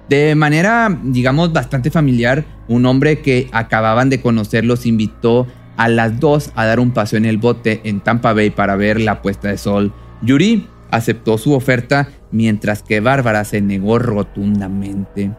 De 0.08 0.36
manera, 0.36 0.96
digamos, 1.02 1.52
bastante 1.52 1.90
familiar, 1.90 2.44
un 2.68 2.86
hombre 2.86 3.22
que 3.22 3.48
acababan 3.50 4.08
de 4.08 4.20
conocer 4.20 4.64
los 4.64 4.86
invitó 4.86 5.48
a 5.76 5.88
las 5.88 6.20
dos 6.20 6.52
a 6.54 6.64
dar 6.64 6.78
un 6.78 6.92
paseo 6.92 7.16
en 7.16 7.24
el 7.24 7.38
bote 7.38 7.80
en 7.82 7.98
Tampa 7.98 8.32
Bay 8.32 8.50
para 8.50 8.76
ver 8.76 9.00
la 9.00 9.20
puesta 9.20 9.48
de 9.48 9.58
sol. 9.58 9.92
Yuri 10.22 10.68
aceptó 10.92 11.38
su 11.38 11.54
oferta 11.54 12.08
mientras 12.30 12.84
que 12.84 13.00
Bárbara 13.00 13.44
se 13.44 13.62
negó 13.62 13.98
rotundamente. 13.98 15.32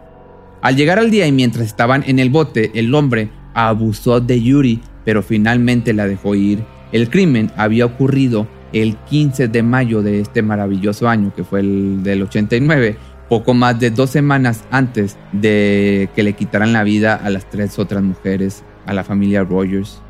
Al 0.60 0.76
llegar 0.76 0.98
al 0.98 1.10
día 1.10 1.26
y 1.26 1.32
mientras 1.32 1.64
estaban 1.64 2.04
en 2.06 2.18
el 2.18 2.28
bote, 2.28 2.72
el 2.74 2.94
hombre 2.94 3.30
abusó 3.54 4.20
de 4.20 4.42
Yuri, 4.42 4.82
pero 5.06 5.22
finalmente 5.22 5.94
la 5.94 6.06
dejó 6.06 6.34
ir. 6.34 6.75
El 6.92 7.10
crimen 7.10 7.50
había 7.56 7.86
ocurrido 7.86 8.46
el 8.72 8.96
15 8.96 9.48
de 9.48 9.62
mayo 9.62 10.02
de 10.02 10.20
este 10.20 10.42
maravilloso 10.42 11.08
año, 11.08 11.32
que 11.34 11.44
fue 11.44 11.60
el 11.60 12.02
del 12.02 12.22
89, 12.22 12.96
poco 13.28 13.54
más 13.54 13.78
de 13.80 13.90
dos 13.90 14.10
semanas 14.10 14.64
antes 14.70 15.16
de 15.32 16.08
que 16.14 16.22
le 16.22 16.34
quitaran 16.34 16.72
la 16.72 16.84
vida 16.84 17.14
a 17.14 17.30
las 17.30 17.48
tres 17.50 17.78
otras 17.78 18.02
mujeres, 18.02 18.62
a 18.86 18.92
la 18.92 19.04
familia 19.04 19.42
Rogers. 19.42 20.00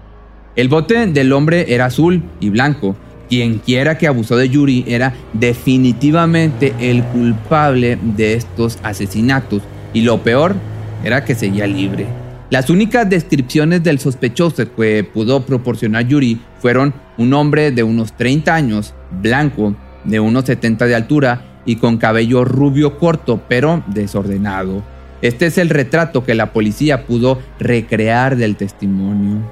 El 0.55 0.69
bote 0.69 1.07
del 1.07 1.33
hombre 1.33 1.75
era 1.75 1.87
azul 1.87 2.23
y 2.41 2.51
blanco. 2.51 2.97
Quien 3.29 3.59
quiera 3.59 3.99
que 3.99 4.07
abusó 4.07 4.37
de 4.37 4.49
Yuri 4.49 4.85
era 4.87 5.13
definitivamente 5.33 6.75
el 6.81 7.03
culpable 7.05 7.99
de 8.17 8.35
estos 8.35 8.79
asesinatos. 8.83 9.63
Y 9.93 10.03
lo 10.03 10.23
peor 10.23 10.55
era 11.05 11.25
que 11.25 11.35
seguía 11.35 11.67
libre. 11.67 12.07
Las 12.49 12.71
únicas 12.71 13.11
descripciones 13.11 13.83
del 13.83 13.99
sospechoso 13.99 14.73
que 14.75 15.03
pudo 15.03 15.45
proporcionar 15.45 16.07
Yuri 16.07 16.41
fueron 16.61 16.95
un 17.19 17.35
hombre 17.35 17.73
de 17.73 17.83
unos 17.83 18.17
30 18.17 18.55
años, 18.55 18.95
blanco, 19.21 19.75
de 20.05 20.21
unos 20.21 20.45
70 20.45 20.87
de 20.87 20.95
altura 20.95 21.61
y 21.67 21.77
con 21.77 21.97
cabello 21.99 22.45
rubio 22.45 22.99
corto 22.99 23.43
pero 23.49 23.83
desordenado. 23.89 24.85
Este 25.23 25.47
es 25.47 25.59
el 25.59 25.71
retrato 25.71 26.25
que 26.25 26.37
la 26.37 26.53
policía 26.53 27.05
pudo 27.05 27.41
recrear 27.59 28.37
del 28.37 28.55
testimonio. 28.55 29.43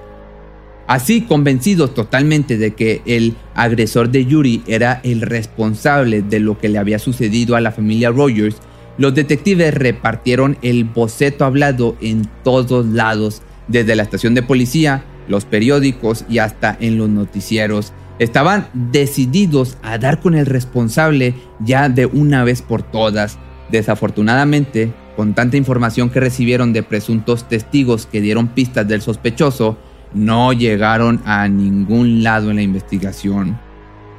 Así, 0.87 1.23
convencidos 1.23 1.95
totalmente 1.95 2.59
de 2.59 2.75
que 2.75 3.03
el 3.07 3.35
agresor 3.55 4.11
de 4.11 4.27
Yuri 4.27 4.63
era 4.69 5.01
el 5.03 5.23
responsable 5.23 6.23
de 6.23 6.39
lo 6.39 6.59
que 6.59 6.69
le 6.69 6.79
había 6.79 6.99
sucedido 7.01 7.57
a 7.57 7.61
la 7.61 7.73
familia 7.73 8.11
Rogers, 8.11 8.59
los 8.97 9.15
detectives 9.15 9.75
repartieron 9.75 10.57
el 10.63 10.85
boceto 10.85 11.45
hablado 11.45 11.97
en 12.01 12.29
todos 12.43 12.87
lados, 12.87 13.43
desde 13.67 13.97
la 13.97 14.03
estación 14.03 14.35
de 14.35 14.43
policía, 14.43 15.05
los 15.29 15.45
periódicos 15.45 16.25
y 16.29 16.39
hasta 16.39 16.77
en 16.81 16.99
los 16.99 17.09
noticieros. 17.09 17.93
Estaban 18.19 18.69
decididos 18.75 19.77
a 19.83 19.99
dar 19.99 20.21
con 20.21 20.35
el 20.35 20.47
responsable 20.47 21.35
ya 21.61 21.89
de 21.89 22.07
una 22.07 22.45
vez 22.45 22.63
por 22.63 22.83
todas. 22.83 23.39
Desafortunadamente, 23.71 24.93
con 25.17 25.35
tanta 25.35 25.57
información 25.57 26.11
que 26.11 26.21
recibieron 26.21 26.73
de 26.73 26.83
presuntos 26.83 27.49
testigos 27.49 28.07
que 28.07 28.21
dieron 28.21 28.49
pistas 28.49 28.87
del 28.87 29.03
sospechoso, 29.03 29.77
no 30.13 30.53
llegaron 30.53 31.21
a 31.25 31.49
ningún 31.49 32.23
lado 32.23 32.51
en 32.51 32.57
la 32.57 32.63
investigación. 32.63 33.59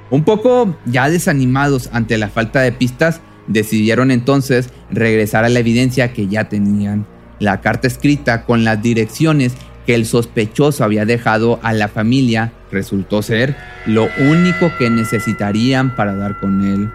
Un 0.09 0.23
poco 0.23 0.75
ya 0.85 1.09
desanimados 1.09 1.89
ante 1.93 2.17
la 2.17 2.27
falta 2.27 2.61
de 2.61 2.71
pistas, 2.71 3.21
decidieron 3.47 4.11
entonces 4.11 4.69
regresar 4.91 5.45
a 5.45 5.49
la 5.49 5.59
evidencia 5.59 6.13
que 6.13 6.27
ya 6.27 6.49
tenían. 6.49 7.05
La 7.39 7.61
carta 7.61 7.87
escrita 7.87 8.43
con 8.43 8.63
las 8.63 8.81
direcciones 8.81 9.53
que 9.85 9.95
el 9.95 10.05
sospechoso 10.05 10.83
había 10.83 11.05
dejado 11.05 11.59
a 11.63 11.73
la 11.73 11.87
familia 11.87 12.53
resultó 12.71 13.21
ser 13.21 13.55
lo 13.85 14.09
único 14.19 14.71
que 14.77 14.89
necesitarían 14.89 15.95
para 15.95 16.15
dar 16.15 16.39
con 16.39 16.65
él. 16.65 16.91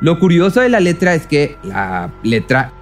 Lo 0.00 0.18
curioso 0.18 0.60
de 0.60 0.68
la 0.68 0.80
letra 0.80 1.14
es 1.14 1.26
que 1.26 1.56
la 1.62 2.10
letra 2.22 2.72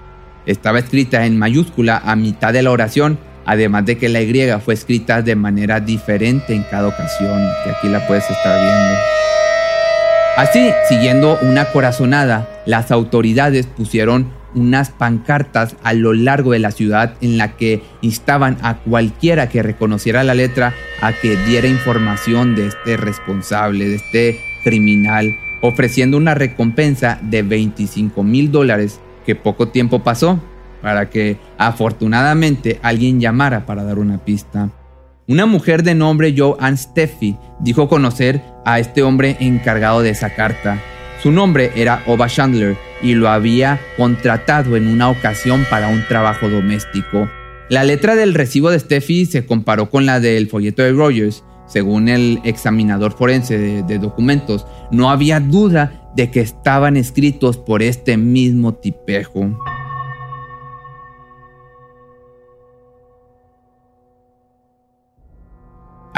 estaba 0.45 0.79
escrita 0.79 1.25
en 1.25 1.37
mayúscula 1.37 2.01
a 2.03 2.15
mitad 2.15 2.53
de 2.53 2.63
la 2.63 2.71
oración, 2.71 3.19
además 3.45 3.85
de 3.85 3.97
que 3.97 4.09
la 4.09 4.21
Y 4.21 4.61
fue 4.63 4.73
escrita 4.73 5.21
de 5.21 5.35
manera 5.35 5.79
diferente 5.79 6.53
en 6.53 6.63
cada 6.63 6.87
ocasión, 6.87 7.41
que 7.63 7.71
aquí 7.71 7.89
la 7.89 8.05
puedes 8.07 8.29
estar 8.29 8.59
viendo. 8.59 9.18
Así, 10.39 10.71
siguiendo 10.87 11.37
una 11.41 11.65
corazonada, 11.65 12.47
las 12.65 12.91
autoridades 12.91 13.67
pusieron 13.67 14.31
unas 14.55 14.89
pancartas 14.89 15.75
a 15.83 15.91
lo 15.91 16.13
largo 16.13 16.53
de 16.53 16.59
la 16.59 16.71
ciudad 16.71 17.15
en 17.19 17.37
la 17.37 17.57
que 17.57 17.83
instaban 17.99 18.57
a 18.61 18.77
cualquiera 18.77 19.49
que 19.49 19.61
reconociera 19.61 20.23
la 20.23 20.35
letra 20.35 20.73
a 21.01 21.11
que 21.11 21.35
diera 21.35 21.67
información 21.67 22.55
de 22.55 22.67
este 22.67 22.95
responsable, 22.95 23.89
de 23.89 23.95
este 23.95 24.39
criminal, 24.63 25.35
ofreciendo 25.61 26.15
una 26.15 26.35
recompensa 26.35 27.19
de 27.21 27.43
25 27.43 28.23
mil 28.23 28.49
dólares 28.49 29.01
que 29.25 29.35
poco 29.35 29.67
tiempo 29.67 30.05
pasó 30.05 30.39
para 30.81 31.09
que 31.09 31.35
afortunadamente 31.57 32.79
alguien 32.81 33.19
llamara 33.19 33.65
para 33.65 33.83
dar 33.83 33.99
una 33.99 34.19
pista. 34.19 34.69
Una 35.29 35.45
mujer 35.45 35.83
de 35.83 35.93
nombre 35.93 36.33
Joanne 36.35 36.75
Steffi 36.75 37.37
dijo 37.59 37.87
conocer 37.87 38.41
a 38.65 38.79
este 38.79 39.03
hombre 39.03 39.37
encargado 39.39 40.01
de 40.01 40.09
esa 40.09 40.33
carta. 40.33 40.81
Su 41.21 41.31
nombre 41.31 41.69
era 41.75 42.01
Oba 42.07 42.27
Chandler 42.27 42.75
y 43.03 43.13
lo 43.13 43.29
había 43.29 43.79
contratado 43.95 44.75
en 44.75 44.87
una 44.87 45.07
ocasión 45.07 45.67
para 45.69 45.89
un 45.89 46.03
trabajo 46.07 46.49
doméstico. 46.49 47.29
La 47.69 47.83
letra 47.83 48.15
del 48.15 48.33
recibo 48.33 48.71
de 48.71 48.79
Steffi 48.79 49.27
se 49.27 49.45
comparó 49.45 49.91
con 49.91 50.07
la 50.07 50.19
del 50.19 50.47
folleto 50.47 50.81
de 50.81 50.93
Rogers. 50.93 51.43
Según 51.67 52.09
el 52.09 52.39
examinador 52.43 53.15
forense 53.15 53.59
de, 53.59 53.83
de 53.83 53.99
documentos, 53.99 54.65
no 54.89 55.11
había 55.11 55.39
duda 55.39 56.09
de 56.15 56.31
que 56.31 56.41
estaban 56.41 56.97
escritos 56.97 57.55
por 57.55 57.83
este 57.83 58.17
mismo 58.17 58.73
tipejo. 58.73 59.55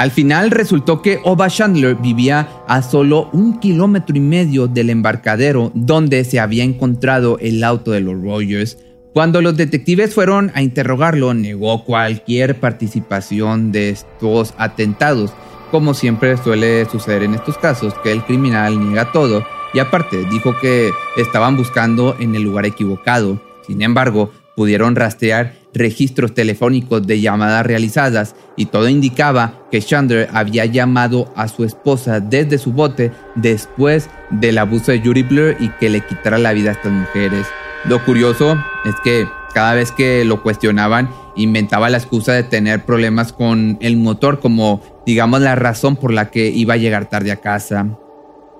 Al 0.02 0.10
final 0.10 0.50
resultó 0.50 1.00
que 1.00 1.20
Oba 1.22 1.46
Chandler 1.46 1.94
vivía 1.94 2.48
a 2.66 2.82
solo 2.82 3.30
un 3.32 3.60
kilómetro 3.60 4.16
y 4.16 4.20
medio 4.20 4.66
del 4.66 4.90
embarcadero 4.90 5.70
donde 5.76 6.24
se 6.24 6.40
había 6.40 6.64
encontrado 6.64 7.38
el 7.38 7.62
auto 7.62 7.92
de 7.92 8.00
los 8.00 8.20
Rogers. 8.20 8.78
Cuando 9.12 9.40
los 9.40 9.56
detectives 9.56 10.12
fueron 10.12 10.50
a 10.56 10.62
interrogarlo, 10.62 11.34
negó 11.34 11.84
cualquier 11.84 12.58
participación 12.58 13.70
de 13.70 13.90
estos 13.90 14.54
atentados, 14.58 15.32
como 15.70 15.94
siempre 15.94 16.36
suele 16.36 16.84
suceder 16.86 17.22
en 17.22 17.34
estos 17.34 17.56
casos, 17.56 17.94
que 18.02 18.10
el 18.10 18.24
criminal 18.24 18.80
niega 18.80 19.12
todo 19.12 19.46
y 19.72 19.78
aparte 19.78 20.24
dijo 20.32 20.58
que 20.60 20.90
estaban 21.16 21.56
buscando 21.56 22.16
en 22.18 22.34
el 22.34 22.42
lugar 22.42 22.66
equivocado. 22.66 23.40
Sin 23.68 23.82
embargo, 23.82 24.32
pudieron 24.56 24.96
rastrear 24.96 25.54
registros 25.74 26.34
telefónicos 26.34 27.06
de 27.06 27.20
llamadas 27.20 27.64
realizadas 27.64 28.34
y 28.56 28.66
todo 28.66 28.88
indicaba 28.88 29.66
que 29.70 29.80
Chandler 29.80 30.28
había 30.32 30.66
llamado 30.66 31.32
a 31.36 31.48
su 31.48 31.64
esposa 31.64 32.20
desde 32.20 32.58
su 32.58 32.72
bote 32.72 33.10
después 33.34 34.10
del 34.30 34.58
abuso 34.58 34.92
de 34.92 35.00
Yuri 35.00 35.22
Blur 35.22 35.56
y 35.58 35.70
que 35.80 35.88
le 35.88 36.00
quitara 36.02 36.38
la 36.38 36.52
vida 36.52 36.70
a 36.70 36.72
estas 36.74 36.92
mujeres. 36.92 37.46
Lo 37.84 38.04
curioso 38.04 38.56
es 38.84 38.94
que 39.02 39.26
cada 39.54 39.74
vez 39.74 39.92
que 39.92 40.24
lo 40.24 40.42
cuestionaban 40.42 41.10
inventaba 41.36 41.90
la 41.90 41.98
excusa 41.98 42.32
de 42.32 42.42
tener 42.42 42.84
problemas 42.84 43.32
con 43.32 43.78
el 43.80 43.96
motor 43.96 44.40
como 44.40 44.82
digamos 45.06 45.40
la 45.40 45.54
razón 45.54 45.96
por 45.96 46.12
la 46.12 46.30
que 46.30 46.48
iba 46.48 46.74
a 46.74 46.78
llegar 46.78 47.08
tarde 47.08 47.32
a 47.32 47.36
casa. 47.36 47.98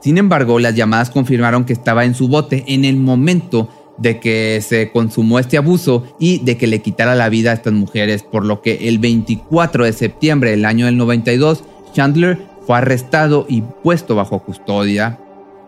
Sin 0.01 0.19
embargo, 0.19 0.59
las 0.59 0.75
llamadas 0.75 1.11
confirmaron 1.11 1.65
que 1.65 1.73
estaba 1.73 2.05
en 2.05 2.17
su 2.17 2.27
bote 2.27 2.65
en 2.67 2.85
el 2.85 2.97
momento 2.97 3.69
de 3.99 4.21
que 4.21 4.61
se 4.63 4.91
consumó 4.91 5.39
este 5.39 5.59
abuso 5.59 6.05
y 6.19 6.39
de 6.39 6.57
que 6.57 6.67
le 6.67 6.81
quitara 6.81 7.15
la 7.15 7.29
vida 7.29 7.51
a 7.51 7.55
estas 7.55 7.73
mujeres, 7.73 8.23
por 8.23 8.45
lo 8.45 8.63
que 8.63 8.89
el 8.89 8.99
24 8.99 9.85
de 9.85 9.93
septiembre 9.93 10.51
del 10.51 10.65
año 10.65 10.87
del 10.87 10.97
92, 10.97 11.65
Chandler 11.93 12.39
fue 12.67 12.79
arrestado 12.79 13.47
y 13.49 13.63
puesto 13.63 14.15
bajo 14.15 14.41
custodia. 14.41 15.19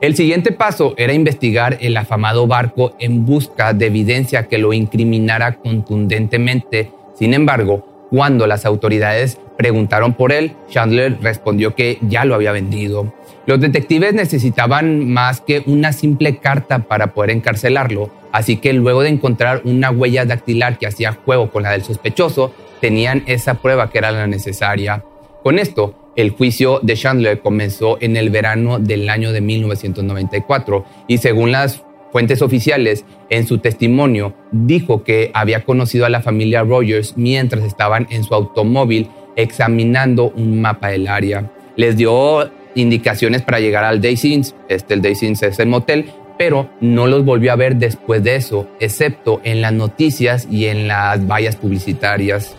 El 0.01 0.17
siguiente 0.17 0.53
paso 0.53 0.95
era 0.97 1.15
investigar 1.15 1.79
el 1.81 1.97
afamado 1.97 2.47
barco 2.47 2.95
en 2.99 3.25
busca 3.25 3.73
de 3.73 3.87
evidencia 3.87 4.49
que 4.49 4.59
lo 4.59 4.73
incriminara 4.73 5.57
contundentemente. 5.57 6.91
Sin 7.15 7.33
embargo, 7.33 8.07
cuando 8.11 8.47
las 8.47 8.67
autoridades 8.67 9.39
preguntaron 9.57 10.13
por 10.15 10.33
él, 10.33 10.53
Chandler 10.69 11.19
respondió 11.23 11.75
que 11.75 11.99
ya 12.03 12.25
lo 12.25 12.35
había 12.35 12.53
vendido. 12.53 13.15
Los 13.46 13.61
detectives 13.61 14.14
necesitaban 14.14 15.12
más 15.12 15.42
que 15.42 15.62
una 15.66 15.92
simple 15.92 16.38
carta 16.38 16.80
para 16.80 17.12
poder 17.12 17.30
encarcelarlo, 17.30 18.11
así 18.33 18.57
que 18.57 18.72
luego 18.72 19.02
de 19.02 19.11
encontrar 19.11 19.61
una 19.64 19.90
huella 19.90 20.24
dactilar 20.24 20.78
que 20.78 20.87
hacía 20.87 21.12
juego 21.12 21.50
con 21.50 21.62
la 21.62 21.72
del 21.72 21.83
sospechoso, 21.83 22.54
tenían 22.80 23.22
esa 23.26 23.54
prueba 23.54 23.90
que 23.90 23.98
era 23.98 24.12
la 24.12 24.26
necesaria. 24.26 25.04
Con 25.42 25.59
esto, 25.59 25.94
el 26.16 26.30
juicio 26.30 26.80
de 26.83 26.94
Chandler 26.94 27.40
comenzó 27.40 27.98
en 28.00 28.16
el 28.16 28.30
verano 28.30 28.78
del 28.78 29.11
año 29.11 29.30
de 29.30 29.42
1994 29.42 30.85
y 31.07 31.18
según 31.18 31.52
las 31.52 31.85
fuentes 32.12 32.40
oficiales, 32.40 33.04
en 33.28 33.46
su 33.46 33.59
testimonio 33.59 34.35
dijo 34.52 35.02
que 35.02 35.33
había 35.35 35.64
conocido 35.64 36.07
a 36.07 36.09
la 36.09 36.22
familia 36.22 36.62
Rogers 36.62 37.14
mientras 37.16 37.64
estaban 37.64 38.07
en 38.11 38.22
su 38.22 38.35
automóvil 38.35 39.11
examinando 39.37 40.33
un 40.37 40.62
mapa 40.62 40.88
del 40.88 41.09
área. 41.09 41.50
Les 41.76 41.96
dio 41.96 42.48
indicaciones 42.75 43.43
para 43.43 43.61
llegar 43.61 43.85
al 43.85 44.01
Days 44.01 44.55
este 44.69 44.95
el 44.95 45.03
Days 45.03 45.23
es 45.23 45.59
el 45.59 45.69
motel, 45.69 46.07
pero 46.39 46.71
no 46.81 47.07
los 47.07 47.25
volvió 47.25 47.53
a 47.53 47.57
ver 47.57 47.77
después 47.77 48.23
de 48.23 48.37
eso, 48.37 48.69
excepto 48.81 49.41
en 49.45 49.61
las 49.61 49.73
noticias 49.73 50.49
y 50.51 50.67
en 50.67 50.89
las 50.89 51.27
vallas 51.27 51.57
publicitarias. 51.57 52.55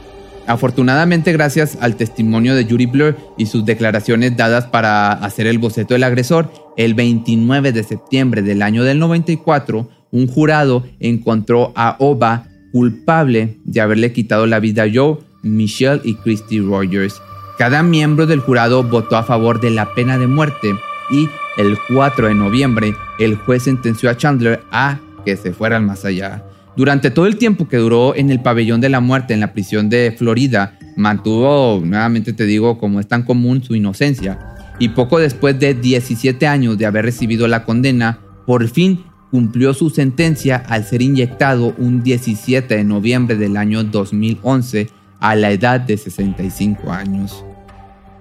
Afortunadamente, 0.47 1.33
gracias 1.33 1.77
al 1.81 1.95
testimonio 1.95 2.55
de 2.55 2.65
Yuri 2.65 2.85
Blur 2.85 3.17
y 3.35 3.47
sus 3.47 3.65
declaraciones 3.65 4.37
dadas 4.37 4.65
para 4.65 5.11
hacer 5.11 5.47
el 5.47 5.57
boceto 5.57 5.95
del 5.95 6.03
agresor, 6.03 6.51
el 6.77 6.93
29 6.93 7.71
de 7.71 7.83
septiembre 7.83 8.43
del 8.43 8.61
año 8.61 8.83
del 8.83 8.99
94, 8.99 9.89
un 10.11 10.27
jurado 10.27 10.85
encontró 10.99 11.73
a 11.75 11.95
Oba 11.99 12.47
culpable 12.71 13.57
de 13.63 13.81
haberle 13.81 14.13
quitado 14.13 14.45
la 14.45 14.59
vida 14.59 14.83
a 14.83 14.89
Joe, 14.93 15.17
Michelle 15.41 16.01
y 16.03 16.15
Christy 16.15 16.59
Rogers. 16.59 17.21
Cada 17.57 17.83
miembro 17.83 18.27
del 18.27 18.41
jurado 18.41 18.83
votó 18.83 19.15
a 19.15 19.23
favor 19.23 19.61
de 19.61 19.69
la 19.69 19.93
pena 19.93 20.17
de 20.17 20.27
muerte 20.27 20.75
y 21.09 21.29
el 21.55 21.77
4 21.87 22.27
de 22.27 22.35
noviembre 22.35 22.95
el 23.17 23.37
juez 23.37 23.63
sentenció 23.63 24.09
a 24.09 24.17
Chandler 24.17 24.61
a 24.71 24.99
que 25.23 25.37
se 25.37 25.53
fuera 25.53 25.79
más 25.79 26.03
allá. 26.03 26.43
Durante 26.75 27.11
todo 27.11 27.27
el 27.27 27.37
tiempo 27.37 27.69
que 27.69 27.77
duró 27.77 28.13
en 28.13 28.29
el 28.29 28.41
pabellón 28.41 28.81
de 28.81 28.89
la 28.89 28.99
muerte 28.99 29.33
en 29.33 29.39
la 29.39 29.53
prisión 29.53 29.89
de 29.89 30.13
Florida, 30.17 30.77
mantuvo, 30.97 31.81
nuevamente 31.81 32.33
te 32.33 32.45
digo, 32.45 32.77
como 32.77 32.99
es 32.99 33.07
tan 33.07 33.23
común, 33.23 33.63
su 33.63 33.73
inocencia. 33.73 34.37
Y 34.77 34.89
poco 34.89 35.19
después 35.19 35.57
de 35.57 35.73
17 35.73 36.45
años 36.47 36.77
de 36.77 36.85
haber 36.85 37.05
recibido 37.05 37.47
la 37.47 37.63
condena, 37.63 38.19
por 38.45 38.67
fin 38.67 39.05
cumplió 39.31 39.73
su 39.73 39.89
sentencia 39.89 40.57
al 40.57 40.83
ser 40.83 41.01
inyectado 41.01 41.73
un 41.77 42.03
17 42.03 42.75
de 42.75 42.83
noviembre 42.83 43.37
del 43.37 43.55
año 43.55 43.85
2011 43.85 44.89
a 45.19 45.35
la 45.35 45.51
edad 45.51 45.79
de 45.79 45.97
65 45.97 46.91
años. 46.91 47.43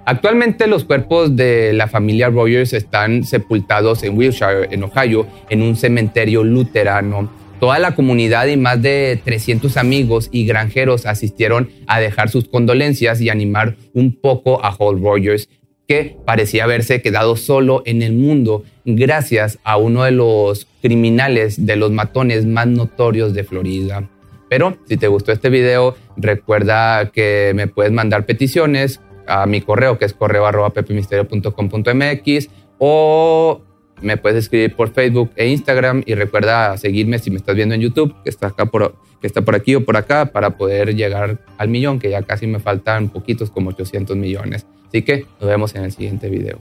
Actualmente 0.06 0.66
los 0.66 0.84
cuerpos 0.84 1.34
de 1.34 1.72
la 1.72 1.88
familia 1.88 2.28
Rogers 2.28 2.74
están 2.74 3.24
sepultados 3.24 4.02
en 4.02 4.18
Wilshire, 4.18 4.68
en 4.70 4.84
Ohio, 4.84 5.26
en 5.48 5.62
un 5.62 5.76
cementerio 5.76 6.44
luterano. 6.44 7.30
Toda 7.58 7.78
la 7.78 7.94
comunidad 7.94 8.46
y 8.48 8.58
más 8.58 8.82
de 8.82 9.18
300 9.24 9.78
amigos 9.78 10.28
y 10.30 10.44
granjeros 10.44 11.06
asistieron 11.06 11.70
a 11.86 12.00
dejar 12.00 12.28
sus 12.28 12.48
condolencias 12.48 13.22
y 13.22 13.30
animar 13.30 13.76
un 13.94 14.12
poco 14.14 14.62
a 14.62 14.76
Hall 14.78 15.00
Rogers, 15.02 15.48
que 15.88 16.16
parecía 16.26 16.64
haberse 16.64 17.00
quedado 17.00 17.36
solo 17.36 17.82
en 17.86 18.02
el 18.02 18.12
mundo 18.12 18.64
gracias 18.84 19.58
a 19.64 19.78
uno 19.78 20.04
de 20.04 20.10
los 20.10 20.66
criminales, 20.82 21.64
de 21.64 21.76
los 21.76 21.90
matones 21.90 22.44
más 22.44 22.66
notorios 22.66 23.32
de 23.32 23.44
Florida. 23.44 24.10
Pero 24.54 24.78
si 24.86 24.96
te 24.96 25.08
gustó 25.08 25.32
este 25.32 25.50
video, 25.50 25.96
recuerda 26.16 27.10
que 27.10 27.50
me 27.56 27.66
puedes 27.66 27.90
mandar 27.90 28.24
peticiones 28.24 29.00
a 29.26 29.46
mi 29.46 29.60
correo, 29.60 29.98
que 29.98 30.04
es 30.04 30.14
correo 30.14 30.46
arroba 30.46 30.70
pepemisterio.com.mx 30.70 32.50
o 32.78 33.62
Me 34.00 34.16
puedes 34.16 34.44
escribir 34.44 34.76
por 34.76 34.92
Facebook 34.92 35.32
e 35.34 35.48
Instagram 35.48 36.04
y 36.06 36.14
recuerda 36.14 36.76
seguirme 36.76 37.18
si 37.18 37.32
me 37.32 37.38
estás 37.38 37.56
viendo 37.56 37.74
en 37.74 37.80
YouTube, 37.80 38.14
que 38.22 38.30
está 38.30 38.46
acá 38.46 38.66
por, 38.66 38.94
que 39.20 39.26
está 39.26 39.42
por 39.42 39.56
aquí 39.56 39.74
o 39.74 39.84
por 39.84 39.96
acá, 39.96 40.26
para 40.26 40.50
poder 40.56 40.94
llegar 40.94 41.40
al 41.58 41.68
millón, 41.68 41.98
que 41.98 42.10
ya 42.10 42.22
casi 42.22 42.46
me 42.46 42.60
faltan 42.60 43.08
poquitos, 43.08 43.50
como 43.50 43.70
800 43.70 44.16
millones. 44.16 44.66
Así 44.86 45.02
que 45.02 45.26
nos 45.40 45.50
vemos 45.50 45.74
en 45.74 45.82
el 45.82 45.90
siguiente 45.90 46.28
video. 46.28 46.60